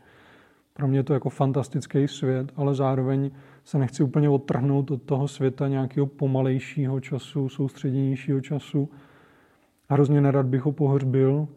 Pro 0.74 0.88
mě 0.88 0.98
je 0.98 1.02
to 1.02 1.14
jako 1.14 1.30
fantastický 1.30 2.08
svět, 2.08 2.52
ale 2.56 2.74
zároveň 2.74 3.30
se 3.64 3.78
nechci 3.78 4.02
úplně 4.02 4.28
odtrhnout 4.28 4.90
od 4.90 5.02
toho 5.02 5.28
světa 5.28 5.68
nějakého 5.68 6.06
pomalejšího 6.06 7.00
času, 7.00 7.48
soustředěnějšího 7.48 8.40
času. 8.40 8.88
Hrozně 9.88 10.20
nerad 10.20 10.46
bych 10.46 10.62
ho 10.62 10.72
pohřbil, 10.72 11.48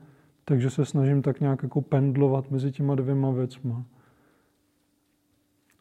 takže 0.45 0.69
se 0.69 0.85
snažím 0.85 1.21
tak 1.21 1.39
nějak 1.39 1.63
jako 1.63 1.81
pendlovat 1.81 2.51
mezi 2.51 2.71
těma 2.71 2.95
dvěma 2.95 3.31
věcma. 3.31 3.85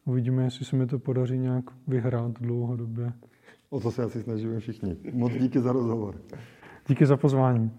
Uvidíme, 0.05 0.43
jestli 0.43 0.65
se 0.65 0.75
mi 0.75 0.87
to 0.87 0.99
podaří 0.99 1.37
nějak 1.37 1.65
vyhrát 1.87 2.31
dlouhodobě. 2.31 3.13
O 3.69 3.79
to 3.79 3.91
se 3.91 4.03
asi 4.03 4.23
snažíme 4.23 4.59
všichni. 4.59 4.97
Moc 5.13 5.33
díky 5.33 5.59
za 5.61 5.71
rozhovor. 5.71 6.15
Díky 6.87 7.05
za 7.05 7.17
pozvání. 7.17 7.71